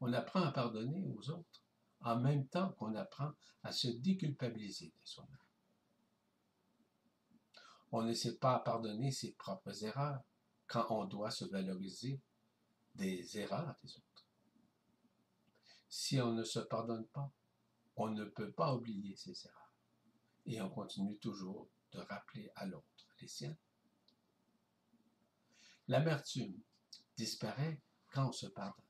On 0.00 0.12
apprend 0.12 0.42
à 0.42 0.52
pardonner 0.52 1.04
aux 1.04 1.30
autres 1.30 1.62
en 2.00 2.18
même 2.18 2.46
temps 2.48 2.72
qu'on 2.72 2.94
apprend 2.94 3.32
à 3.62 3.72
se 3.72 3.88
déculpabiliser 3.88 4.88
de 4.88 5.06
soi-même. 5.06 5.36
On 7.92 8.02
ne 8.02 8.12
sait 8.12 8.36
pas 8.36 8.58
pardonner 8.60 9.10
ses 9.12 9.32
propres 9.32 9.84
erreurs 9.84 10.22
quand 10.66 10.86
on 10.90 11.04
doit 11.04 11.30
se 11.30 11.44
valoriser 11.44 12.20
des 12.94 13.38
erreurs 13.38 13.74
des 13.82 13.96
autres. 13.96 14.26
Si 15.88 16.20
on 16.20 16.32
ne 16.32 16.44
se 16.44 16.60
pardonne 16.60 17.06
pas, 17.08 17.30
on 17.96 18.10
ne 18.10 18.24
peut 18.24 18.50
pas 18.50 18.74
oublier 18.74 19.14
ses 19.16 19.46
erreurs. 19.46 19.74
Et 20.46 20.60
on 20.60 20.70
continue 20.70 21.18
toujours 21.18 21.68
de 21.92 22.00
rappeler 22.00 22.50
à 22.54 22.66
l'autre 22.66 22.95
les 23.20 23.28
siennes. 23.28 23.56
L'amertume 25.88 26.58
disparaît 27.16 27.80
quand 28.10 28.28
on 28.28 28.32
se 28.32 28.46
pardonne. 28.46 28.84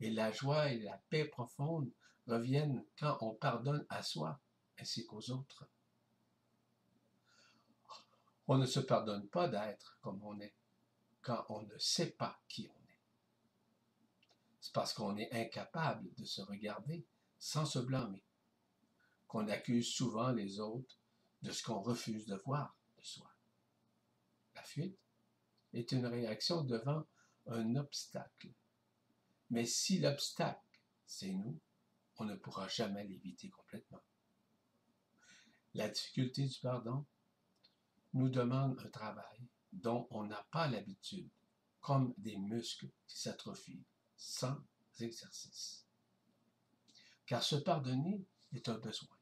Et 0.00 0.10
la 0.10 0.32
joie 0.32 0.70
et 0.70 0.80
la 0.80 0.98
paix 1.08 1.24
profonde 1.24 1.90
reviennent 2.26 2.84
quand 2.98 3.18
on 3.20 3.34
pardonne 3.34 3.86
à 3.88 4.02
soi 4.02 4.40
ainsi 4.78 5.06
qu'aux 5.06 5.30
autres. 5.30 5.68
On 8.48 8.58
ne 8.58 8.66
se 8.66 8.80
pardonne 8.80 9.28
pas 9.28 9.48
d'être 9.48 9.98
comme 10.02 10.22
on 10.22 10.38
est 10.40 10.54
quand 11.22 11.44
on 11.48 11.62
ne 11.62 11.78
sait 11.78 12.10
pas 12.10 12.40
qui 12.48 12.68
on 12.68 12.88
est. 12.88 12.98
C'est 14.60 14.72
parce 14.72 14.92
qu'on 14.92 15.16
est 15.16 15.32
incapable 15.32 16.12
de 16.14 16.24
se 16.24 16.42
regarder 16.42 17.06
sans 17.38 17.64
se 17.64 17.78
blâmer 17.78 18.22
qu'on 19.28 19.48
accuse 19.48 19.88
souvent 19.88 20.30
les 20.30 20.60
autres 20.60 21.01
de 21.42 21.50
ce 21.50 21.62
qu'on 21.62 21.80
refuse 21.80 22.26
de 22.26 22.36
voir 22.36 22.76
de 22.96 23.02
soi. 23.02 23.30
La 24.54 24.62
fuite 24.62 24.98
est 25.72 25.92
une 25.92 26.06
réaction 26.06 26.62
devant 26.62 27.04
un 27.46 27.76
obstacle. 27.76 28.52
Mais 29.50 29.66
si 29.66 29.98
l'obstacle, 29.98 30.80
c'est 31.06 31.32
nous, 31.32 31.58
on 32.16 32.24
ne 32.24 32.36
pourra 32.36 32.68
jamais 32.68 33.04
l'éviter 33.04 33.50
complètement. 33.50 34.02
La 35.74 35.88
difficulté 35.88 36.46
du 36.46 36.58
pardon 36.60 37.04
nous 38.12 38.28
demande 38.28 38.78
un 38.78 38.90
travail 38.90 39.48
dont 39.72 40.06
on 40.10 40.24
n'a 40.24 40.46
pas 40.50 40.68
l'habitude, 40.68 41.30
comme 41.80 42.14
des 42.18 42.36
muscles 42.36 42.90
qui 43.06 43.18
s'atrophient 43.18 43.84
sans 44.16 44.56
exercice. 45.00 45.86
Car 47.26 47.42
se 47.42 47.56
pardonner 47.56 48.24
est 48.52 48.68
un 48.68 48.78
besoin 48.78 49.16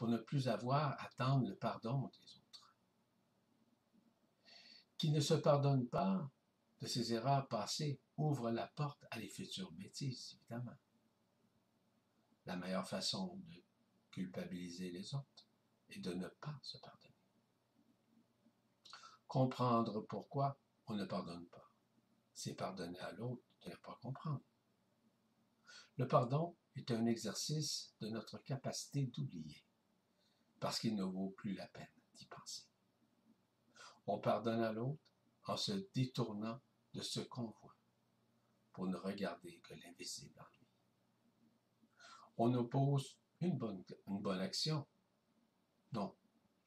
pour 0.00 0.08
ne 0.08 0.16
plus 0.16 0.48
avoir 0.48 0.92
à 0.92 1.04
attendre 1.04 1.46
le 1.46 1.54
pardon 1.54 2.10
des 2.14 2.38
autres. 2.38 2.74
Qui 4.96 5.10
ne 5.10 5.20
se 5.20 5.34
pardonne 5.34 5.86
pas 5.88 6.26
de 6.80 6.86
ses 6.86 7.12
erreurs 7.12 7.46
passées 7.48 8.00
ouvre 8.16 8.50
la 8.50 8.66
porte 8.66 9.04
à 9.10 9.18
les 9.18 9.28
futures 9.28 9.70
bêtises, 9.72 10.38
évidemment. 10.38 10.78
La 12.46 12.56
meilleure 12.56 12.88
façon 12.88 13.36
de 13.44 13.62
culpabiliser 14.10 14.90
les 14.90 15.14
autres 15.14 15.46
est 15.90 16.00
de 16.00 16.14
ne 16.14 16.28
pas 16.28 16.58
se 16.62 16.78
pardonner. 16.78 17.20
Comprendre 19.28 20.00
pourquoi 20.00 20.58
on 20.86 20.94
ne 20.94 21.04
pardonne 21.04 21.46
pas, 21.48 21.70
c'est 22.32 22.54
pardonner 22.54 23.00
à 23.00 23.12
l'autre 23.12 23.42
de 23.66 23.68
ne 23.68 23.76
pas 23.76 23.98
comprendre. 24.00 24.40
Le 25.98 26.08
pardon 26.08 26.56
est 26.74 26.90
un 26.90 27.04
exercice 27.04 27.92
de 28.00 28.08
notre 28.08 28.38
capacité 28.38 29.04
d'oublier 29.04 29.62
parce 30.60 30.78
qu'il 30.78 30.94
ne 30.94 31.02
vaut 31.02 31.30
plus 31.30 31.54
la 31.54 31.66
peine 31.68 31.88
d'y 32.14 32.26
penser. 32.26 32.64
On 34.06 34.18
pardonne 34.18 34.62
à 34.62 34.72
l'autre 34.72 35.00
en 35.44 35.56
se 35.56 35.72
détournant 35.94 36.60
de 36.92 37.00
ce 37.00 37.20
qu'on 37.20 37.46
voit 37.62 37.76
pour 38.72 38.86
ne 38.86 38.96
regarder 38.96 39.58
que 39.60 39.74
l'invisible 39.74 40.38
en 40.38 40.44
lui. 40.58 40.66
On 42.36 42.54
oppose 42.54 43.18
une 43.40 43.58
bonne, 43.58 44.40
action. 44.40 44.86
Non, 45.92 46.14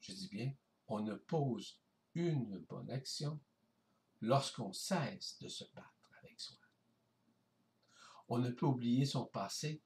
je 0.00 0.12
dis 0.12 0.28
bien, 0.28 0.52
on 0.88 1.06
oppose 1.08 1.80
une 2.14 2.58
bonne 2.58 2.90
action 2.90 3.40
lorsqu'on 4.20 4.72
cesse 4.72 5.38
de 5.40 5.48
se 5.48 5.64
battre 5.72 6.10
avec 6.18 6.40
soi. 6.40 6.56
On 8.28 8.38
ne 8.38 8.50
peut 8.50 8.66
oublier 8.66 9.04
son 9.04 9.26
passé 9.26 9.82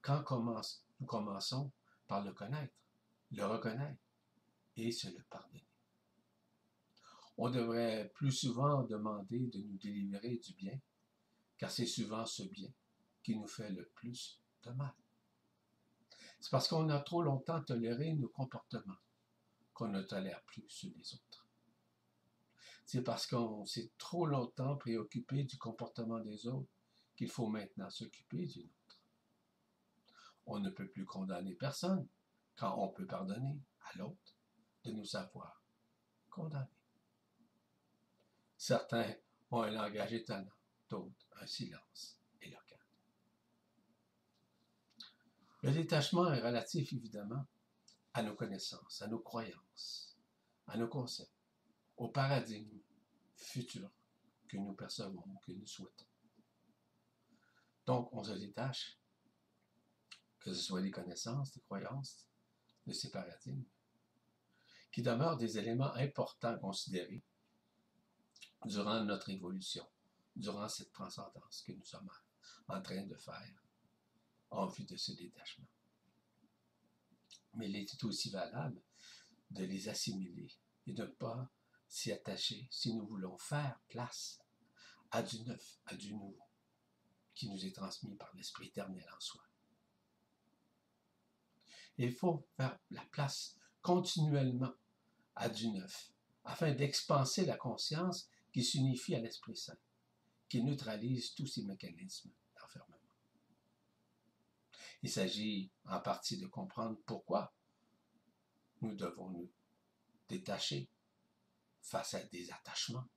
quand 0.00 0.24
nous 1.00 1.06
commençons 1.06 1.72
par 2.06 2.22
le 2.22 2.32
connaître 2.32 2.74
le 3.32 3.44
reconnaître 3.46 4.00
et 4.76 4.92
se 4.92 5.08
le 5.08 5.22
pardonner. 5.30 5.66
On 7.38 7.50
devrait 7.50 8.10
plus 8.14 8.32
souvent 8.32 8.82
demander 8.82 9.46
de 9.48 9.60
nous 9.62 9.78
délivrer 9.78 10.36
du 10.36 10.52
bien, 10.54 10.78
car 11.56 11.70
c'est 11.70 11.86
souvent 11.86 12.26
ce 12.26 12.42
bien 12.42 12.70
qui 13.22 13.36
nous 13.36 13.46
fait 13.46 13.70
le 13.70 13.86
plus 13.94 14.40
de 14.64 14.70
mal. 14.70 14.94
C'est 16.40 16.50
parce 16.50 16.68
qu'on 16.68 16.88
a 16.88 17.00
trop 17.00 17.22
longtemps 17.22 17.62
toléré 17.62 18.12
nos 18.14 18.28
comportements 18.28 18.98
qu'on 19.72 19.88
ne 19.88 20.02
tolère 20.02 20.42
plus 20.42 20.64
ceux 20.68 20.90
des 20.90 21.14
autres. 21.14 21.46
C'est 22.84 23.02
parce 23.02 23.26
qu'on 23.26 23.64
s'est 23.64 23.92
trop 23.96 24.26
longtemps 24.26 24.76
préoccupé 24.76 25.44
du 25.44 25.56
comportement 25.56 26.20
des 26.20 26.46
autres 26.46 26.68
qu'il 27.16 27.30
faut 27.30 27.46
maintenant 27.46 27.88
s'occuper 27.88 28.44
du 28.46 28.60
nôtre. 28.60 29.00
On 30.46 30.58
ne 30.58 30.68
peut 30.68 30.88
plus 30.88 31.06
condamner 31.06 31.54
personne 31.54 32.06
quand 32.56 32.76
on 32.78 32.88
peut 32.88 33.06
pardonner 33.06 33.60
à 33.80 33.98
l'autre 33.98 34.36
de 34.84 34.92
nous 34.92 35.16
avoir 35.16 35.62
condamnés. 36.30 36.66
Certains 38.56 39.14
ont 39.50 39.62
un 39.62 39.70
langage 39.70 40.12
étonnant, 40.12 40.52
d'autres 40.88 41.26
un 41.40 41.46
silence 41.46 42.18
éloquent. 42.40 42.76
Le 45.62 45.72
détachement 45.72 46.32
est 46.32 46.40
relatif 46.40 46.92
évidemment 46.92 47.46
à 48.14 48.22
nos 48.22 48.34
connaissances, 48.34 49.02
à 49.02 49.08
nos 49.08 49.18
croyances, 49.18 50.16
à 50.66 50.76
nos 50.76 50.88
concepts, 50.88 51.30
au 51.96 52.08
paradigme 52.08 52.78
futur 53.36 53.90
que 54.48 54.56
nous 54.56 54.74
percevons, 54.74 55.24
que 55.46 55.52
nous 55.52 55.66
souhaitons. 55.66 56.06
Donc, 57.86 58.12
on 58.12 58.22
se 58.22 58.32
détache, 58.32 58.98
que 60.40 60.52
ce 60.52 60.60
soit 60.60 60.82
des 60.82 60.90
connaissances, 60.90 61.52
des 61.52 61.60
croyances, 61.62 62.28
de 62.86 62.92
ces 62.92 63.10
paradigmes, 63.10 63.64
qui 64.90 65.02
demeurent 65.02 65.36
des 65.36 65.58
éléments 65.58 65.92
importants 65.94 66.54
à 66.54 66.58
considérer 66.58 67.22
durant 68.64 69.02
notre 69.04 69.30
évolution, 69.30 69.86
durant 70.36 70.68
cette 70.68 70.92
transcendance 70.92 71.62
que 71.66 71.72
nous 71.72 71.84
sommes 71.84 72.10
en 72.68 72.80
train 72.80 73.02
de 73.02 73.16
faire 73.16 73.62
en 74.50 74.66
vue 74.66 74.84
de 74.84 74.96
ce 74.96 75.12
détachement. 75.12 75.66
Mais 77.54 77.68
il 77.68 77.76
est 77.76 78.04
aussi 78.04 78.30
valable 78.30 78.80
de 79.50 79.64
les 79.64 79.88
assimiler 79.88 80.50
et 80.86 80.92
de 80.92 81.02
ne 81.02 81.08
pas 81.08 81.50
s'y 81.88 82.12
attacher 82.12 82.66
si 82.70 82.94
nous 82.94 83.06
voulons 83.06 83.36
faire 83.38 83.78
place 83.88 84.40
à 85.10 85.22
du 85.22 85.42
neuf, 85.42 85.78
à 85.86 85.94
du 85.94 86.14
nouveau, 86.14 86.48
qui 87.34 87.50
nous 87.50 87.64
est 87.64 87.74
transmis 87.74 88.14
par 88.14 88.34
l'Esprit 88.34 88.68
éternel 88.68 89.06
en 89.14 89.20
soi. 89.20 89.42
Il 92.02 92.12
faut 92.12 92.44
faire 92.56 92.76
la 92.90 93.04
place 93.12 93.56
continuellement 93.80 94.74
à 95.36 95.48
du 95.48 95.68
neuf, 95.68 96.10
afin 96.42 96.72
d'expanser 96.72 97.46
la 97.46 97.56
conscience 97.56 98.28
qui 98.52 98.64
s'unifie 98.64 99.14
à 99.14 99.20
l'Esprit 99.20 99.56
Saint, 99.56 99.78
qui 100.48 100.64
neutralise 100.64 101.32
tous 101.36 101.46
ces 101.46 101.62
mécanismes 101.62 102.32
d'enfermement. 102.58 102.96
Il 105.04 105.10
s'agit 105.10 105.70
en 105.84 106.00
partie 106.00 106.38
de 106.38 106.48
comprendre 106.48 106.98
pourquoi 107.06 107.54
nous 108.80 108.96
devons 108.96 109.30
nous 109.30 109.48
détacher 110.28 110.90
face 111.82 112.14
à 112.14 112.24
des 112.24 112.50
attachements. 112.50 113.08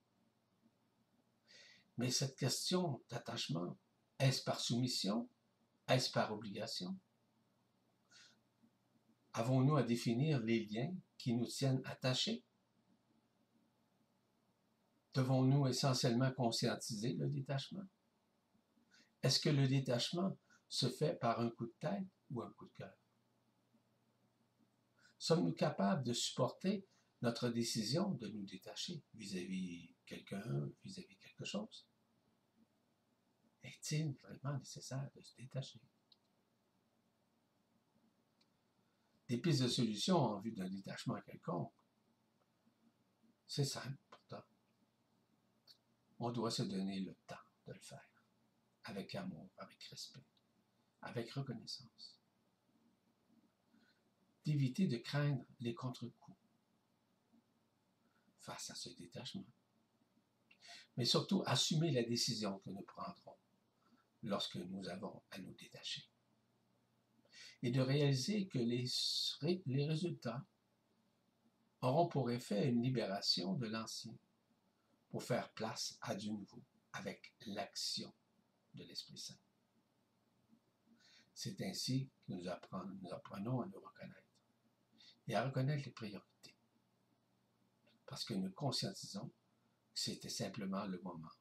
Mais 1.97 2.11
cette 2.11 2.37
question 2.37 3.01
d'attachement, 3.09 3.79
est-ce 4.19 4.43
par 4.43 4.59
soumission? 4.59 5.27
Est-ce 5.87 6.11
par 6.11 6.31
obligation? 6.31 6.95
Avons-nous 9.37 9.75
à 9.75 9.83
définir 9.83 10.39
les 10.39 10.65
liens 10.65 10.95
qui 11.17 11.33
nous 11.33 11.45
tiennent 11.45 11.81
attachés? 11.83 12.41
Devons-nous 15.13 15.67
essentiellement 15.67 16.31
conscientiser 16.31 17.13
le 17.13 17.27
détachement? 17.27 17.85
Est-ce 19.21 19.41
que 19.41 19.49
le 19.49 19.67
détachement 19.67 20.37
se 20.69 20.89
fait 20.89 21.15
par 21.19 21.41
un 21.41 21.49
coup 21.49 21.65
de 21.65 21.75
tête 21.81 22.07
ou 22.31 22.41
un 22.43 22.51
coup 22.53 22.67
de 22.67 22.73
cœur? 22.75 22.95
Sommes-nous 25.19 25.53
capables 25.53 26.05
de 26.05 26.13
supporter 26.13 26.87
notre 27.21 27.49
décision 27.49 28.11
de 28.11 28.29
nous 28.29 28.45
détacher 28.45 29.03
vis-à-vis 29.15 29.93
quelqu'un, 30.05 30.69
vis-à-vis 30.85 31.17
quelque 31.17 31.43
chose? 31.43 31.85
Est-il 33.63 34.13
vraiment 34.13 34.57
nécessaire 34.57 35.09
de 35.13 35.21
se 35.21 35.35
détacher? 35.35 35.81
Des 39.27 39.37
pistes 39.37 39.63
de 39.63 39.67
solutions 39.67 40.17
en 40.17 40.39
vue 40.39 40.51
d'un 40.51 40.69
détachement 40.69 41.19
quelconque. 41.21 41.73
C'est 43.47 43.65
simple 43.65 43.97
pourtant. 44.09 44.43
On 46.19 46.31
doit 46.31 46.51
se 46.51 46.63
donner 46.63 46.99
le 47.01 47.15
temps 47.27 47.35
de 47.67 47.73
le 47.73 47.79
faire, 47.79 48.07
avec 48.83 49.15
amour, 49.15 49.49
avec 49.57 49.81
respect, 49.83 50.25
avec 51.01 51.31
reconnaissance. 51.31 52.19
D'éviter 54.45 54.87
de 54.87 54.97
craindre 54.97 55.43
les 55.59 55.73
contre-coups 55.73 56.37
face 58.39 58.69
à 58.69 58.75
ce 58.75 58.89
détachement. 58.89 59.45
Mais 60.97 61.05
surtout, 61.05 61.43
assumer 61.47 61.91
la 61.91 62.03
décision 62.03 62.59
que 62.59 62.69
nous 62.69 62.83
prendrons 62.83 63.35
lorsque 64.21 64.55
nous 64.55 64.87
avons 64.87 65.23
à 65.31 65.39
nous 65.39 65.53
détacher. 65.53 66.07
Et 67.65 67.71
de 67.71 67.81
réaliser 67.81 68.47
que 68.47 68.59
les, 68.59 68.85
résultats 69.87 70.45
auront 71.81 72.07
pour 72.07 72.29
effet 72.29 72.69
une 72.69 72.83
libération 72.83 73.53
de 73.53 73.65
l'ancien 73.65 74.15
pour 75.09 75.23
faire 75.23 75.51
place 75.53 75.97
à 76.01 76.13
du 76.13 76.29
nouveau 76.29 76.61
avec 76.93 77.33
l'action 77.47 78.13
de 78.75 78.83
l'Esprit 78.83 79.17
Saint. 79.17 79.39
C'est 81.33 81.59
ainsi 81.61 82.07
que 82.27 82.33
nous 82.33 82.43
nous 82.43 83.11
apprenons 83.11 83.61
à 83.61 83.65
nous 83.65 83.79
reconnaître 83.79 84.29
et 85.27 85.33
à 85.33 85.43
reconnaître 85.43 85.85
les 85.85 85.91
priorités. 85.91 86.55
Parce 88.05 88.25
que 88.25 88.35
nous 88.35 88.51
conscientisons 88.51 89.29
que 89.91 89.99
c'était 89.99 90.29
simplement 90.29 90.85
le 90.85 91.01
moment 91.01 91.33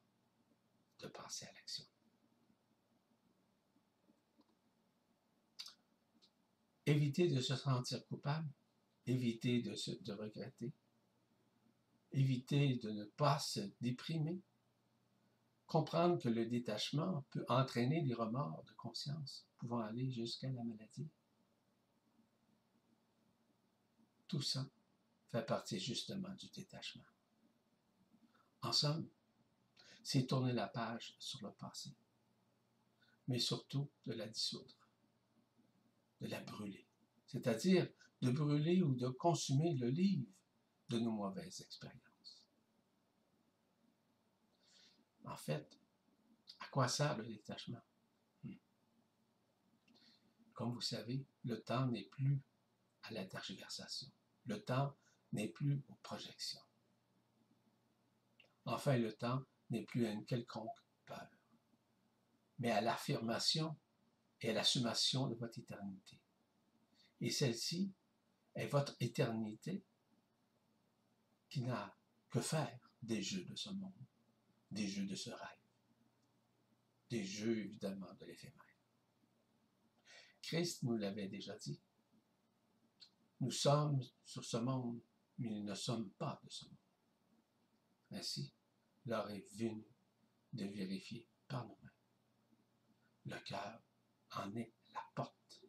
de 1.00 1.08
passer 1.08 1.44
à 1.44 1.52
l'action. 1.52 1.84
Éviter 6.86 7.28
de 7.28 7.40
se 7.40 7.56
sentir 7.56 8.06
coupable, 8.06 8.48
éviter 9.06 9.62
de, 9.62 9.74
se, 9.74 9.90
regretter, 10.12 10.72
éviter 12.12 12.76
de 12.76 12.90
ne 12.90 13.04
pas 13.04 13.38
se 13.38 13.60
déprimer, 13.80 14.40
comprendre 15.66 16.18
que 16.18 16.28
le 16.28 16.46
détachement 16.46 17.24
peut 17.30 17.44
entraîner 17.48 18.02
des 18.02 18.14
remords 18.14 18.64
de 18.64 18.72
conscience 18.72 19.46
pouvant 19.56 19.80
aller 19.80 20.10
jusqu'à 20.10 20.50
la 20.50 20.62
maladie. 20.62 21.08
Tout 24.28 24.42
ça 24.42 24.68
fait 25.28 25.46
partie 25.46 25.80
justement 25.80 26.34
du 26.34 26.48
détachement. 26.48 27.02
En 28.62 28.72
somme, 28.72 29.08
c'est 30.02 30.26
tourner 30.26 30.52
la 30.52 30.68
page 30.68 31.16
sur 31.18 31.42
le 31.42 31.52
passé, 31.52 31.90
mais 33.26 33.38
surtout 33.38 33.90
de 34.04 34.12
la 34.12 34.26
dissoudre, 34.26 34.83
de 36.24 36.30
la 36.30 36.40
brûler, 36.40 36.86
c'est-à-dire 37.26 37.86
de 38.22 38.30
brûler 38.30 38.82
ou 38.82 38.94
de 38.94 39.08
consumer 39.08 39.74
le 39.74 39.88
livre 39.88 40.26
de 40.88 40.98
nos 40.98 41.12
mauvaises 41.12 41.60
expériences. 41.60 42.44
En 45.24 45.36
fait, 45.36 45.78
à 46.60 46.66
quoi 46.68 46.88
sert 46.88 47.18
le 47.18 47.26
détachement? 47.26 47.82
Hmm. 48.42 48.54
Comme 50.54 50.72
vous 50.72 50.80
savez, 50.80 51.26
le 51.44 51.60
temps 51.62 51.86
n'est 51.86 52.04
plus 52.04 52.40
à 53.02 53.12
la 53.12 53.26
tergiversation. 53.26 54.10
Le 54.46 54.62
temps 54.62 54.96
n'est 55.32 55.48
plus 55.48 55.82
aux 55.88 55.98
projections. 56.02 56.60
Enfin, 58.64 58.96
le 58.96 59.12
temps 59.12 59.42
n'est 59.68 59.84
plus 59.84 60.06
à 60.06 60.10
une 60.10 60.24
quelconque 60.24 60.78
peur, 61.04 61.28
mais 62.58 62.70
à 62.70 62.80
l'affirmation 62.80 63.76
à 64.42 64.52
l'assumation 64.52 65.26
de 65.28 65.34
votre 65.34 65.58
éternité. 65.58 66.18
Et 67.20 67.30
celle-ci 67.30 67.92
est 68.54 68.66
votre 68.66 68.94
éternité 69.00 69.82
qui 71.48 71.62
n'a 71.62 71.96
que 72.28 72.40
faire 72.40 72.78
des 73.02 73.22
jeux 73.22 73.44
de 73.44 73.54
ce 73.54 73.70
monde, 73.70 73.92
des 74.70 74.86
jeux 74.86 75.06
de 75.06 75.14
ce 75.14 75.30
rêve, 75.30 75.58
des 77.10 77.24
jeux 77.24 77.58
évidemment 77.58 78.12
de 78.14 78.26
l'éphémère. 78.26 78.64
Christ 80.42 80.82
nous 80.82 80.96
l'avait 80.96 81.28
déjà 81.28 81.56
dit. 81.56 81.80
Nous 83.40 83.50
sommes 83.50 84.00
sur 84.24 84.44
ce 84.44 84.56
monde, 84.56 85.00
mais 85.38 85.50
nous 85.50 85.62
ne 85.62 85.74
sommes 85.74 86.10
pas 86.10 86.40
de 86.44 86.50
ce 86.50 86.64
monde. 86.66 86.76
Ainsi, 88.12 88.52
l'heure 89.06 89.30
est 89.30 89.46
venue 89.56 89.86
de 90.52 90.66
vérifier 90.66 91.26
par 91.48 91.64
nous-mêmes. 91.66 91.90
Le 93.26 93.38
cœur 93.40 93.83
en 94.38 94.54
est 94.56 94.72
la 94.92 95.02
porte, 95.14 95.62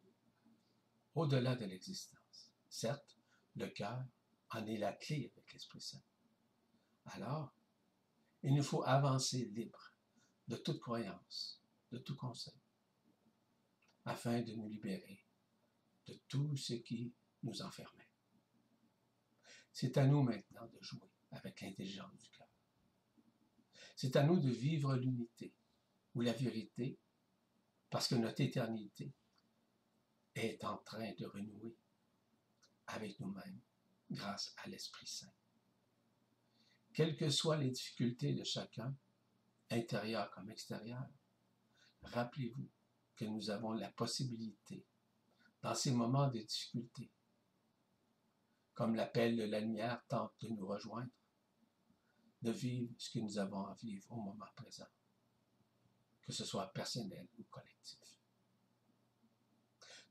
au-delà 1.14 1.56
de 1.56 1.64
l'existence. 1.64 2.52
Certes, 2.68 3.16
le 3.54 3.68
cœur 3.68 4.04
en 4.50 4.66
est 4.66 4.78
la 4.78 4.92
clé 4.92 5.30
avec 5.32 5.52
l'Esprit 5.52 5.80
Saint. 5.80 6.02
Alors, 7.06 7.54
il 8.42 8.54
nous 8.54 8.62
faut 8.62 8.84
avancer 8.84 9.46
libre 9.46 9.92
de 10.48 10.56
toute 10.56 10.80
croyance, 10.80 11.62
de 11.90 11.98
tout 11.98 12.16
conseil, 12.16 12.60
afin 14.04 14.42
de 14.42 14.52
nous 14.52 14.68
libérer 14.68 15.26
de 16.06 16.14
tout 16.28 16.56
ce 16.56 16.74
qui 16.74 17.12
nous 17.42 17.62
enfermait. 17.62 18.08
C'est 19.72 19.96
à 19.98 20.06
nous 20.06 20.22
maintenant 20.22 20.66
de 20.66 20.78
jouer 20.80 21.10
avec 21.32 21.60
l'intelligence 21.60 22.16
du 22.16 22.30
cœur. 22.30 22.48
C'est 23.96 24.16
à 24.16 24.22
nous 24.22 24.38
de 24.38 24.50
vivre 24.50 24.94
l'unité 24.96 25.54
ou 26.14 26.20
la 26.22 26.32
vérité, 26.32 26.98
parce 27.90 28.08
que 28.08 28.14
notre 28.14 28.40
éternité 28.40 29.12
est 30.34 30.64
en 30.64 30.78
train 30.78 31.12
de 31.12 31.26
renouer 31.26 31.76
avec 32.86 33.18
nous-mêmes 33.20 33.60
grâce 34.10 34.54
à 34.58 34.68
l'Esprit 34.68 35.06
Saint. 35.06 35.32
Quelles 36.92 37.16
que 37.16 37.28
soient 37.28 37.56
les 37.56 37.70
difficultés 37.70 38.32
de 38.32 38.44
chacun, 38.44 38.96
intérieures 39.70 40.30
comme 40.30 40.50
extérieures, 40.50 41.08
rappelez-vous 42.02 42.68
que 43.16 43.24
nous 43.24 43.50
avons 43.50 43.72
la 43.72 43.90
possibilité, 43.90 44.86
dans 45.62 45.74
ces 45.74 45.92
moments 45.92 46.28
de 46.28 46.40
difficulté, 46.40 47.10
comme 48.74 48.94
l'appel 48.94 49.36
de 49.36 49.44
la 49.44 49.60
lumière 49.60 50.04
tente 50.06 50.34
de 50.40 50.48
nous 50.48 50.66
rejoindre, 50.66 51.10
de 52.42 52.50
vivre 52.50 52.94
ce 52.98 53.10
que 53.10 53.18
nous 53.18 53.38
avons 53.38 53.66
à 53.66 53.74
vivre 53.74 54.10
au 54.12 54.20
moment 54.20 54.46
présent, 54.54 54.86
que 56.26 56.32
ce 56.32 56.44
soit 56.44 56.72
personnel 56.72 57.28
ou 57.38 57.44
collectif. 57.44 58.00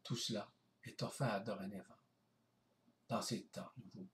Tout 0.02 0.16
cela 0.16 0.50
est 0.84 1.02
offert 1.04 1.44
dorénavant 1.44 1.98
dans 3.10 3.22
ces 3.22 3.46
temps 3.48 3.70
nouveaux. 3.78 4.08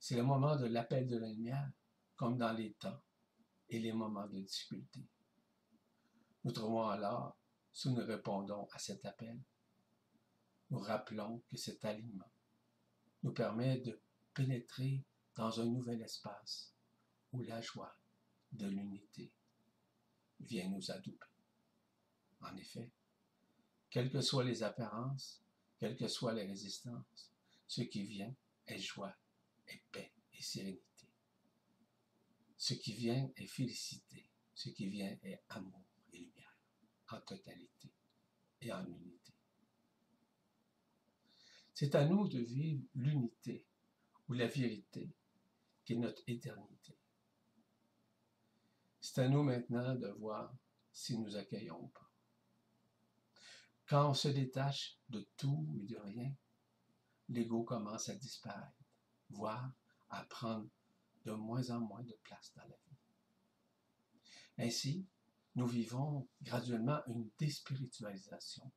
C'est 0.00 0.16
le 0.16 0.22
moment 0.22 0.56
de 0.56 0.66
l'appel 0.66 1.06
de 1.06 1.18
la 1.18 1.28
lumière, 1.28 1.70
comme 2.16 2.38
dans 2.38 2.52
les 2.52 2.72
temps 2.74 3.02
et 3.68 3.78
les 3.78 3.92
moments 3.92 4.26
de 4.28 4.40
difficulté. 4.40 5.00
Nous 6.44 6.52
trouvons 6.52 6.88
alors, 6.88 7.36
si 7.72 7.90
nous 7.90 8.04
répondons 8.06 8.66
à 8.72 8.78
cet 8.78 9.04
appel, 9.04 9.38
nous 10.70 10.78
rappelons 10.78 11.42
que 11.50 11.56
cet 11.56 11.84
aliment 11.84 12.30
nous 13.22 13.32
permet 13.32 13.78
de 13.80 14.00
pénétrer 14.32 15.04
dans 15.34 15.60
un 15.60 15.66
nouvel 15.66 16.00
espace 16.00 16.72
où 17.32 17.42
la 17.42 17.60
joie 17.60 17.94
de 18.52 18.68
l'unité 18.68 19.32
vient 20.40 20.68
nous 20.68 20.90
adouber. 20.90 21.18
En 22.40 22.56
effet, 22.56 22.90
quelles 23.90 24.10
que 24.10 24.20
soient 24.20 24.44
les 24.44 24.62
apparences, 24.62 25.42
quelles 25.78 25.96
que 25.96 26.08
soient 26.08 26.34
les 26.34 26.46
résistances, 26.46 27.30
ce 27.66 27.82
qui 27.82 28.04
vient 28.04 28.34
est 28.66 28.78
joie, 28.78 29.16
est 29.66 29.82
paix 29.90 30.12
et 30.34 30.42
sérénité. 30.42 30.82
Ce 32.56 32.74
qui 32.74 32.94
vient 32.94 33.30
est 33.36 33.46
félicité, 33.46 34.28
ce 34.54 34.70
qui 34.70 34.88
vient 34.88 35.16
est 35.22 35.42
amour 35.48 35.82
et 36.12 36.18
lumière, 36.18 36.58
en 37.10 37.20
totalité 37.20 37.90
et 38.60 38.72
en 38.72 38.84
unité. 38.86 39.32
C'est 41.74 41.94
à 41.94 42.06
nous 42.06 42.26
de 42.28 42.40
vivre 42.40 42.82
l'unité 42.94 43.66
ou 44.28 44.32
la 44.32 44.46
vérité 44.46 45.10
qui 45.84 45.92
est 45.92 45.96
notre 45.96 46.22
éternité. 46.26 46.96
C'est 49.08 49.22
à 49.22 49.28
nous 49.28 49.44
maintenant 49.44 49.94
de 49.94 50.08
voir 50.18 50.52
si 50.90 51.16
nous 51.16 51.36
accueillons 51.36 51.80
ou 51.80 51.86
pas. 51.86 52.10
Quand 53.86 54.10
on 54.10 54.14
se 54.14 54.26
détache 54.26 54.98
de 55.10 55.24
tout 55.36 55.64
et 55.78 55.84
de 55.84 55.96
rien, 55.96 56.34
l'ego 57.28 57.62
commence 57.62 58.08
à 58.08 58.16
disparaître, 58.16 58.82
voire 59.30 59.72
à 60.10 60.24
prendre 60.24 60.66
de 61.24 61.30
moins 61.30 61.70
en 61.70 61.78
moins 61.78 62.02
de 62.02 62.18
place 62.24 62.52
dans 62.56 62.64
la 62.64 62.76
vie. 62.88 62.98
Ainsi, 64.58 65.06
nous 65.54 65.68
vivons 65.68 66.28
graduellement 66.42 67.00
une 67.06 67.30
déspiritualisation 67.38 68.72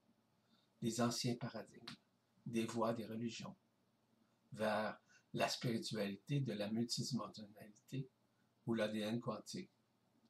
des 0.80 1.02
anciens 1.02 1.38
paradigmes 1.38 1.96
des 2.46 2.68
voies 2.68 2.94
des 2.94 3.08
religions, 3.08 3.56
vers 4.52 4.96
la 5.34 5.50
spiritualité 5.50 6.40
de 6.40 6.54
la 6.54 6.70
multidimensionnalité 6.70 8.08
où 8.68 8.76
l'ADN 8.76 9.20
quantique 9.20 9.72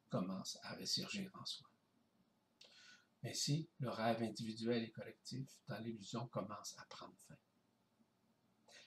commence 0.10 0.58
à 0.64 0.76
ressurgir 0.76 1.32
en 1.40 1.46
soi. 1.46 1.68
Ainsi, 3.24 3.70
le 3.80 3.90
rêve 3.90 4.22
individuel 4.24 4.84
et 4.84 4.92
collectif 4.92 5.50
dans 5.68 5.80
l'illusion 5.80 6.28
commence 6.28 6.76
à 6.78 6.86
prendre 6.86 7.18
fin. 7.28 7.38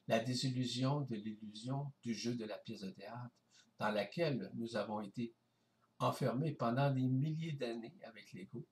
La 0.08 0.20
désillusion 0.20 1.02
de 1.02 1.16
l'illusion 1.16 1.92
du 2.02 2.14
jeu 2.14 2.34
de 2.34 2.44
la 2.44 2.58
pièce 2.58 2.80
de 2.80 2.90
théâtre 2.90 3.34
dans 3.78 3.90
laquelle 3.90 4.50
nous 4.54 4.76
avons 4.76 5.00
été 5.00 5.34
enfermés 5.98 6.52
pendant 6.52 6.90
des 6.90 7.06
milliers 7.06 7.52
d'années 7.52 7.98
avec 8.04 8.32
l'ego 8.32 8.66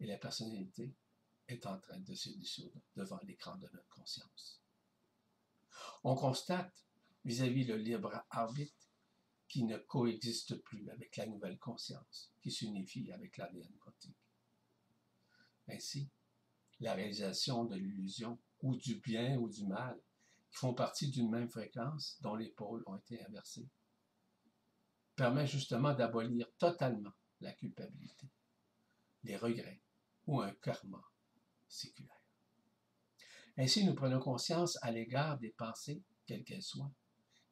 et 0.00 0.06
la 0.06 0.18
personnalité 0.18 0.94
est 1.48 1.66
en 1.66 1.78
train 1.78 1.98
de 1.98 2.14
se 2.14 2.30
dissoudre 2.30 2.80
devant 2.94 3.18
l'écran 3.24 3.56
de 3.56 3.68
notre 3.72 3.88
conscience. 3.88 4.62
On 6.04 6.14
constate, 6.14 6.86
vis-à-vis 7.24 7.64
le 7.64 7.76
libre 7.76 8.24
arbitre, 8.30 8.87
qui 9.48 9.64
ne 9.64 9.78
coexiste 9.78 10.56
plus 10.62 10.88
avec 10.90 11.16
la 11.16 11.26
nouvelle 11.26 11.58
conscience, 11.58 12.32
qui 12.42 12.50
s'unifie 12.50 13.10
avec 13.12 13.36
l'ADN 13.38 13.72
quantique. 13.78 14.16
Ainsi, 15.68 16.10
la 16.80 16.94
réalisation 16.94 17.64
de 17.64 17.76
l'illusion, 17.76 18.38
ou 18.60 18.76
du 18.76 18.96
bien 18.96 19.38
ou 19.38 19.48
du 19.48 19.66
mal, 19.66 20.00
qui 20.50 20.56
font 20.58 20.74
partie 20.74 21.10
d'une 21.10 21.30
même 21.30 21.48
fréquence 21.48 22.18
dont 22.20 22.34
les 22.34 22.50
pôles 22.50 22.82
ont 22.86 22.96
été 22.96 23.24
inversés, 23.24 23.68
permet 25.16 25.46
justement 25.46 25.94
d'abolir 25.94 26.46
totalement 26.58 27.12
la 27.40 27.52
culpabilité, 27.52 28.28
les 29.24 29.36
regrets 29.36 29.80
ou 30.26 30.40
un 30.40 30.52
karma 30.54 31.02
séculaire. 31.68 32.22
Ainsi, 33.56 33.84
nous 33.84 33.94
prenons 33.94 34.20
conscience 34.20 34.78
à 34.82 34.92
l'égard 34.92 35.38
des 35.38 35.50
pensées, 35.50 36.02
quelles 36.26 36.44
qu'elles 36.44 36.62
soient, 36.62 36.92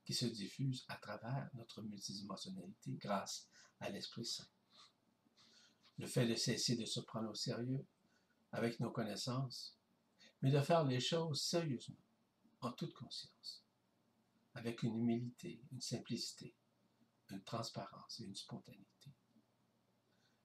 qui 0.06 0.14
se 0.14 0.24
diffusent 0.24 0.84
à 0.88 0.96
travers 0.96 1.50
notre 1.54 1.82
multidimensionnalité 1.82 2.92
grâce 2.92 3.48
à 3.80 3.90
l'Esprit 3.90 4.24
Saint. 4.24 4.46
Le 5.98 6.06
fait 6.06 6.26
de 6.26 6.36
cesser 6.36 6.76
de 6.76 6.84
se 6.84 7.00
prendre 7.00 7.28
au 7.28 7.34
sérieux 7.34 7.84
avec 8.52 8.78
nos 8.78 8.92
connaissances, 8.92 9.76
mais 10.40 10.52
de 10.52 10.60
faire 10.60 10.84
les 10.84 11.00
choses 11.00 11.42
sérieusement, 11.42 11.96
en 12.60 12.70
toute 12.70 12.94
conscience, 12.94 13.64
avec 14.54 14.84
une 14.84 14.96
humilité, 14.96 15.60
une 15.72 15.80
simplicité, 15.80 16.54
une 17.30 17.42
transparence 17.42 18.20
et 18.20 18.24
une 18.24 18.36
spontanéité. 18.36 19.10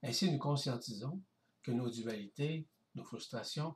Ainsi, 0.01 0.31
nous 0.31 0.39
conscientisons 0.39 1.21
que 1.61 1.71
nos 1.71 1.91
dualités, 1.91 2.67
nos 2.95 3.03
frustrations, 3.03 3.75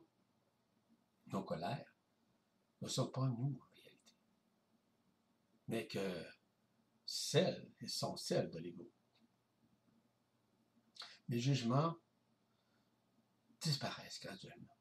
nos 1.28 1.44
colères 1.44 1.94
ne 2.82 2.88
sont 2.88 3.08
pas 3.08 3.28
nous 3.28 3.60
mais 5.68 5.86
que 5.86 6.24
celles 7.04 7.70
sont 7.86 8.16
celles 8.16 8.50
de 8.50 8.58
l'ego. 8.58 8.90
Les 11.28 11.40
jugements 11.40 11.96
disparaissent 13.60 14.20
graduellement. 14.20 14.76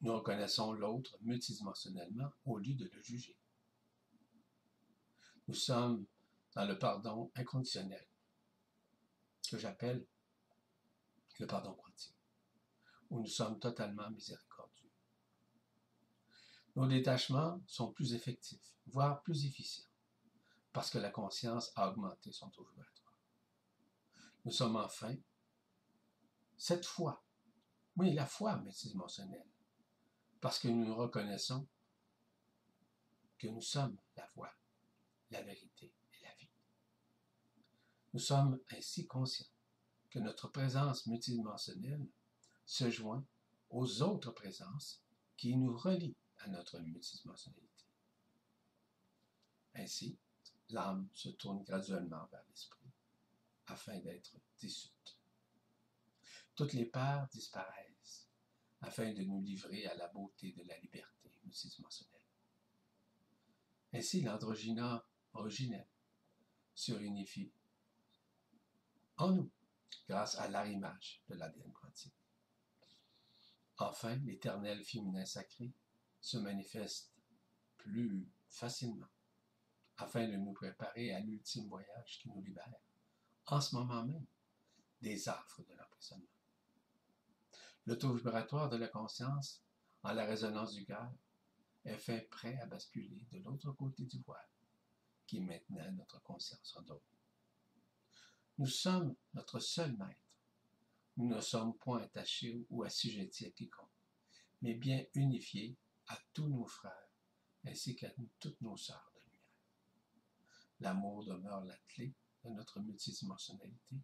Nous 0.00 0.14
reconnaissons 0.14 0.72
l'autre 0.72 1.16
multidimensionnellement 1.22 2.30
au 2.44 2.58
lieu 2.58 2.74
de 2.74 2.88
le 2.92 3.02
juger. 3.02 3.36
Nous 5.48 5.54
sommes 5.54 6.06
dans 6.54 6.64
le 6.64 6.78
pardon 6.78 7.30
inconditionnel, 7.34 8.06
que 9.50 9.58
j'appelle 9.58 10.06
le 11.38 11.46
pardon 11.46 11.74
quantique, 11.74 12.16
où 13.10 13.20
nous 13.20 13.26
sommes 13.26 13.58
totalement 13.60 14.10
miséricordieux. 14.10 14.90
Nos 16.74 16.86
détachements 16.86 17.62
sont 17.66 17.92
plus 17.92 18.14
effectifs, 18.14 18.74
voire 18.86 19.22
plus 19.22 19.46
efficients, 19.46 19.88
parce 20.76 20.90
que 20.90 20.98
la 20.98 21.08
conscience 21.08 21.72
a 21.74 21.88
augmenté 21.88 22.32
son 22.32 22.50
taux 22.50 22.66
vibratoire. 22.66 23.18
Nous 24.44 24.52
sommes 24.52 24.76
enfin, 24.76 25.16
cette 26.58 26.84
foi, 26.84 27.24
oui, 27.96 28.12
la 28.12 28.26
foi 28.26 28.58
multidimensionnelle, 28.58 29.48
parce 30.38 30.58
que 30.58 30.68
nous 30.68 30.94
reconnaissons 30.94 31.66
que 33.38 33.46
nous 33.46 33.62
sommes 33.62 33.96
la 34.18 34.28
voie, 34.34 34.52
la 35.30 35.40
vérité 35.40 35.94
nous 38.12 38.20
sommes 38.20 38.58
ainsi 38.70 39.06
conscients 39.06 39.52
que 40.10 40.18
notre 40.18 40.48
présence 40.48 41.06
multidimensionnelle 41.06 42.06
se 42.66 42.90
joint 42.90 43.24
aux 43.68 44.02
autres 44.02 44.32
présences 44.32 45.02
qui 45.38 45.54
nous 45.56 45.76
relient 45.76 46.16
à 46.38 46.48
notre 46.48 46.78
multidimensionnalité. 46.80 47.84
Ainsi, 49.74 50.18
l'âme 50.70 51.08
se 51.12 51.28
tourne 51.30 51.62
graduellement 51.62 52.26
vers 52.26 52.44
l'esprit 52.48 52.90
afin 53.66 53.98
d'être 53.98 54.36
dissoute. 54.58 55.18
Toutes 56.54 56.72
les 56.72 56.86
peurs 56.86 57.28
disparaissent 57.28 58.28
afin 58.80 59.12
de 59.12 59.22
nous 59.22 59.42
livrer 59.42 59.86
à 59.86 59.94
la 59.94 60.08
beauté 60.08 60.52
de 60.52 60.62
la 60.64 60.78
liberté 60.78 61.30
multidimensionnelle. 61.44 62.14
Ainsi, 63.92 64.20
l'androgyna 64.20 65.06
originel 65.32 65.86
se 66.74 66.92
réunifie 66.92 67.52
en 69.16 69.32
nous, 69.32 69.50
grâce 70.06 70.36
à 70.36 70.48
l'arrimage 70.48 71.22
de 71.28 71.34
l'ADN 71.34 71.72
quantique. 71.72 72.12
Enfin, 73.78 74.16
l'éternel 74.16 74.84
féminin 74.84 75.24
sacré 75.24 75.72
se 76.20 76.36
manifeste 76.36 77.12
plus 77.76 78.28
facilement 78.48 79.08
afin 79.98 80.28
de 80.28 80.36
nous 80.36 80.52
préparer 80.52 81.12
à 81.12 81.20
l'ultime 81.20 81.68
voyage 81.68 82.18
qui 82.20 82.28
nous 82.28 82.42
libère, 82.42 82.74
en 83.46 83.60
ce 83.60 83.74
moment 83.74 84.04
même, 84.04 84.26
des 85.00 85.28
affres 85.28 85.62
de 85.62 85.74
l'emprisonnement. 85.74 86.26
Le 87.86 87.96
taux 87.96 88.14
vibratoire 88.14 88.68
de 88.68 88.76
la 88.76 88.88
conscience, 88.88 89.62
en 90.02 90.12
la 90.12 90.26
résonance 90.26 90.72
du 90.72 90.84
cœur, 90.84 91.12
est 91.84 91.98
fait 91.98 92.22
prêt 92.22 92.58
à 92.60 92.66
basculer 92.66 93.22
de 93.30 93.38
l'autre 93.38 93.72
côté 93.72 94.04
du 94.04 94.20
voile, 94.22 94.48
qui 95.26 95.38
est 95.38 95.40
maintenant 95.40 95.90
notre 95.92 96.20
conscience 96.22 96.74
en 96.76 96.82
d'autres. 96.82 97.16
Nous 98.58 98.66
sommes 98.66 99.14
notre 99.34 99.60
seul 99.60 99.96
maître. 99.96 100.20
Nous 101.16 101.28
ne 101.28 101.40
sommes 101.40 101.76
point 101.76 102.02
attachés 102.02 102.66
ou 102.70 102.82
assujettis 102.82 103.46
à 103.46 103.50
quiconque, 103.50 103.88
mais 104.62 104.74
bien 104.74 105.04
unifiés 105.14 105.76
à 106.08 106.18
tous 106.32 106.48
nos 106.48 106.66
frères, 106.66 107.08
ainsi 107.64 107.94
qu'à 107.96 108.10
toutes 108.40 108.60
nos 108.60 108.76
sœurs. 108.76 109.15
L'amour 110.80 111.24
demeure 111.24 111.64
la 111.64 111.76
clé 111.88 112.14
de 112.44 112.50
notre 112.50 112.80
multidimensionnalité, 112.80 113.96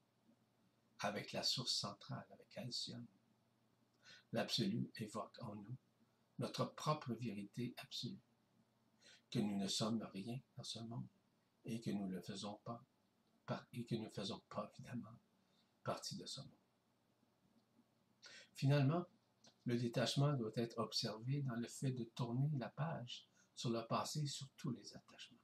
avec 1.00 1.32
la 1.32 1.42
source 1.42 1.74
centrale, 1.74 2.26
avec 2.30 2.56
Alcyone. 2.56 3.06
L'absolu 4.32 4.90
évoque 4.96 5.38
en 5.42 5.54
nous 5.54 5.76
notre 6.38 6.64
propre 6.64 7.12
vérité 7.14 7.74
absolue, 7.78 8.20
que 9.30 9.38
nous 9.38 9.56
ne 9.58 9.68
sommes 9.68 10.02
rien 10.14 10.40
dans 10.56 10.64
ce 10.64 10.78
monde 10.80 11.06
et 11.64 11.80
que 11.80 11.90
nous 11.90 12.08
ne 12.08 12.20
faisons 12.20 12.58
pas 12.64 12.82
et 13.72 13.84
que 13.84 13.94
nous 13.96 14.10
faisons 14.10 14.40
pas, 14.48 14.70
évidemment, 14.74 15.18
partie 15.84 16.16
de 16.16 16.24
ce 16.24 16.40
monde. 16.40 16.50
Finalement, 18.54 19.04
le 19.64 19.76
détachement 19.76 20.32
doit 20.34 20.52
être 20.56 20.78
observé 20.78 21.42
dans 21.42 21.56
le 21.56 21.68
fait 21.68 21.92
de 21.92 22.04
tourner 22.04 22.50
la 22.56 22.68
page 22.68 23.26
sur 23.54 23.70
le 23.70 23.86
passé 23.86 24.26
sur 24.26 24.48
tous 24.56 24.70
les 24.70 24.94
attachements. 24.94 25.41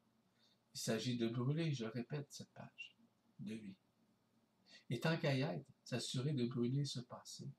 Il 0.79 0.81
s'agit 0.81 1.17
de 1.17 1.27
brûler, 1.27 1.73
je 1.73 1.87
répète, 1.87 2.29
cette 2.31 2.53
page 2.53 2.97
de 3.41 3.53
vie. 3.53 3.75
Et 4.89 5.01
tant 5.01 5.19
qu'à 5.19 5.35
y 5.35 5.41
être, 5.41 5.67
s'assurer 5.83 6.33
de 6.33 6.47
brûler 6.47 6.85
ce 6.85 7.01
passé. 7.01 7.51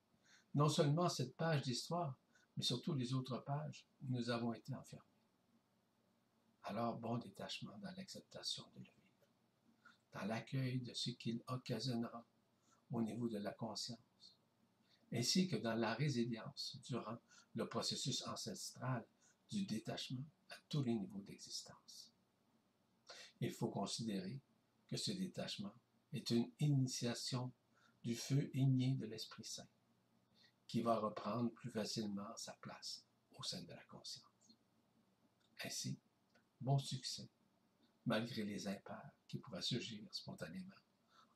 Non 0.53 0.70
seulement 0.70 1.09
cette 1.09 1.36
page 1.36 1.63
d'histoire, 1.63 2.17
mais 2.55 2.63
surtout 2.63 2.93
les 2.93 3.13
autres 3.13 3.39
pages 3.39 3.86
où 4.01 4.05
nous 4.07 4.30
avons 4.30 4.53
été 4.53 4.74
enfermés. 4.74 5.03
Alors, 6.63 6.97
bon 6.97 7.17
détachement 7.17 7.78
dans 7.80 7.91
l'acceptation 7.97 8.63
de 8.78 8.80
le 8.80 8.89
dans 10.13 10.26
l'accueil 10.26 10.80
de 10.80 10.93
ce 10.93 11.09
qu'il 11.09 11.43
occasionnera 11.49 12.26
au 12.89 13.01
niveau 13.01 13.28
de 13.28 13.38
la 13.38 13.51
conscience, 13.51 14.38
ainsi 15.11 15.49
que 15.49 15.57
dans 15.57 15.76
la 15.76 15.93
résilience 15.93 16.78
durant 16.86 17.17
le 17.53 17.67
processus 17.67 18.26
ancestral 18.28 19.05
du 19.51 19.65
détachement 19.65 20.26
à 20.51 20.55
tous 20.70 20.84
les 20.84 20.93
niveaux 20.93 21.22
d'existence. 21.22 22.09
Il 23.42 23.52
faut 23.52 23.70
considérer 23.70 24.40
que 24.88 24.98
ce 24.98 25.12
détachement 25.12 25.74
est 26.14 26.30
une 26.32 26.50
initiation 26.60 27.52
du 28.04 28.16
feu 28.16 28.50
igné 28.54 28.96
de 28.96 29.06
l'Esprit 29.06 29.44
Saint, 29.44 29.68
qui 30.68 30.82
va 30.82 31.00
reprendre 31.00 31.52
plus 31.52 31.70
facilement 31.70 32.36
sa 32.36 32.54
place 32.54 33.06
au 33.36 33.44
sein 33.44 33.62
de 33.62 33.72
la 33.72 33.84
conscience. 33.86 34.26
Ainsi, 35.64 35.98
bon 36.62 36.80
succès 36.80 37.30
malgré 38.10 38.44
les 38.44 38.68
impairs 38.68 39.12
qui 39.28 39.38
pourraient 39.38 39.62
surgir 39.62 40.02
spontanément 40.12 40.76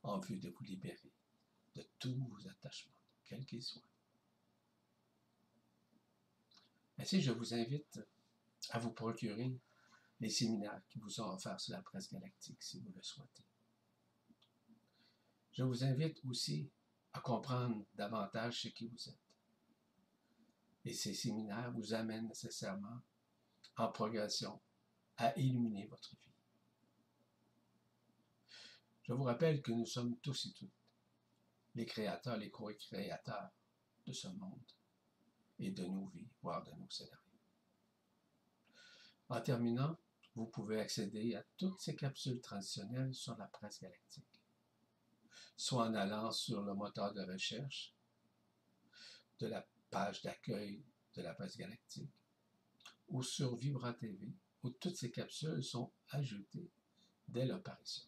en 0.02 0.18
vue 0.18 0.38
de 0.38 0.50
vous 0.50 0.64
libérer 0.64 1.12
de 1.76 1.86
tous 1.98 2.14
vos 2.14 2.48
attachements, 2.48 2.96
quels 3.24 3.46
qu'ils 3.46 3.62
soient. 3.62 3.82
Ainsi, 6.98 7.22
je 7.22 7.30
vous 7.30 7.54
invite 7.54 8.00
à 8.70 8.80
vous 8.80 8.90
procurer 8.90 9.56
les 10.20 10.30
séminaires 10.30 10.82
qui 10.88 10.98
vous 10.98 11.08
sont 11.08 11.24
offerts 11.24 11.60
sur 11.60 11.74
la 11.74 11.82
presse 11.82 12.10
galactique 12.12 12.62
si 12.62 12.80
vous 12.80 12.92
le 12.94 13.02
souhaitez. 13.02 13.44
Je 15.52 15.62
vous 15.62 15.84
invite 15.84 16.20
aussi 16.24 16.70
à 17.12 17.20
comprendre 17.20 17.84
davantage 17.94 18.62
ce 18.62 18.68
qui 18.68 18.88
vous 18.88 19.08
êtes. 19.08 19.18
Et 20.84 20.92
ces 20.92 21.14
séminaires 21.14 21.72
vous 21.72 21.94
amènent 21.94 22.28
nécessairement 22.28 23.00
en 23.76 23.88
progression 23.88 24.60
à 25.16 25.36
illuminer 25.38 25.86
votre 25.86 26.10
vie. 26.16 26.32
Je 29.04 29.12
vous 29.12 29.24
rappelle 29.24 29.62
que 29.62 29.72
nous 29.72 29.86
sommes 29.86 30.16
tous 30.18 30.46
et 30.46 30.52
toutes 30.52 30.70
les 31.74 31.86
créateurs, 31.86 32.36
les 32.36 32.50
co-créateurs 32.50 33.50
de 34.06 34.12
ce 34.12 34.28
monde 34.28 34.72
et 35.58 35.70
de 35.70 35.84
nos 35.86 36.06
vies, 36.06 36.28
voire 36.42 36.64
de 36.64 36.72
nos 36.72 36.88
scénarios. 36.90 37.20
En 39.28 39.40
terminant, 39.40 39.96
vous 40.34 40.46
pouvez 40.46 40.80
accéder 40.80 41.34
à 41.34 41.44
toutes 41.56 41.80
ces 41.80 41.94
capsules 41.94 42.40
transitionnelles 42.40 43.14
sur 43.14 43.36
la 43.36 43.46
presse 43.46 43.80
galactique, 43.80 44.42
soit 45.56 45.86
en 45.86 45.94
allant 45.94 46.32
sur 46.32 46.62
le 46.62 46.74
moteur 46.74 47.12
de 47.12 47.22
recherche 47.22 47.94
de 49.38 49.46
la 49.46 49.66
page 49.90 50.22
d'accueil 50.22 50.82
de 51.14 51.22
la 51.22 51.34
presse 51.34 51.56
galactique 51.56 52.10
ou 53.08 53.22
sur 53.22 53.54
Vibra 53.56 53.92
TV, 53.92 54.32
où 54.62 54.70
toutes 54.70 54.96
ces 54.96 55.10
capsules 55.10 55.62
sont 55.62 55.92
ajoutées 56.10 56.70
dès 57.28 57.46
l'apparition. 57.46 58.04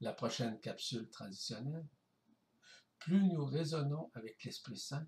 La 0.00 0.12
prochaine 0.12 0.60
capsule 0.60 1.08
transitionnelle, 1.10 1.86
plus 2.98 3.24
nous 3.24 3.44
résonnons 3.44 4.10
avec 4.14 4.44
l'Esprit 4.44 4.78
Saint, 4.78 5.06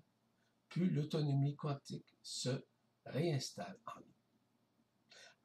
plus 0.67 0.89
l'autonomie 0.89 1.55
quantique 1.55 2.17
se 2.21 2.63
réinstalle 3.05 3.79
en 3.85 3.99
nous. 3.99 4.22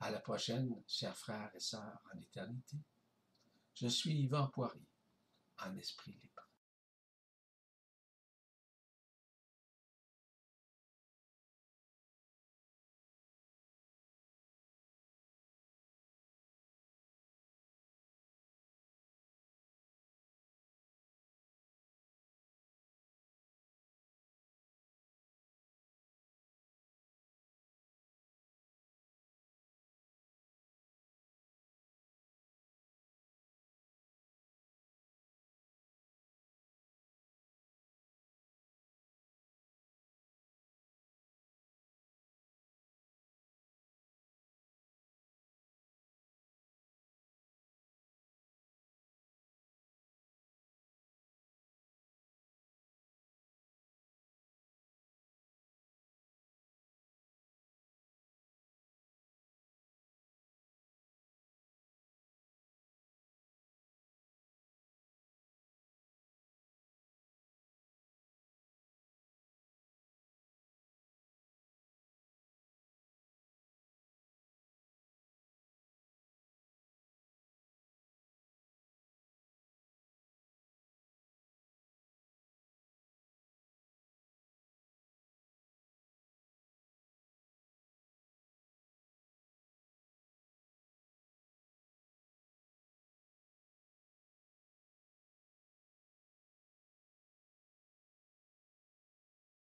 À 0.00 0.10
la 0.10 0.20
prochaine, 0.20 0.80
chers 0.86 1.16
frères 1.16 1.50
et 1.54 1.60
sœurs 1.60 2.00
en 2.14 2.18
éternité. 2.20 2.76
Je 3.74 3.88
suis 3.88 4.14
Yvan 4.22 4.48
Poirier, 4.48 4.86
en 5.58 5.76
esprit 5.76 6.12
libre. 6.12 6.27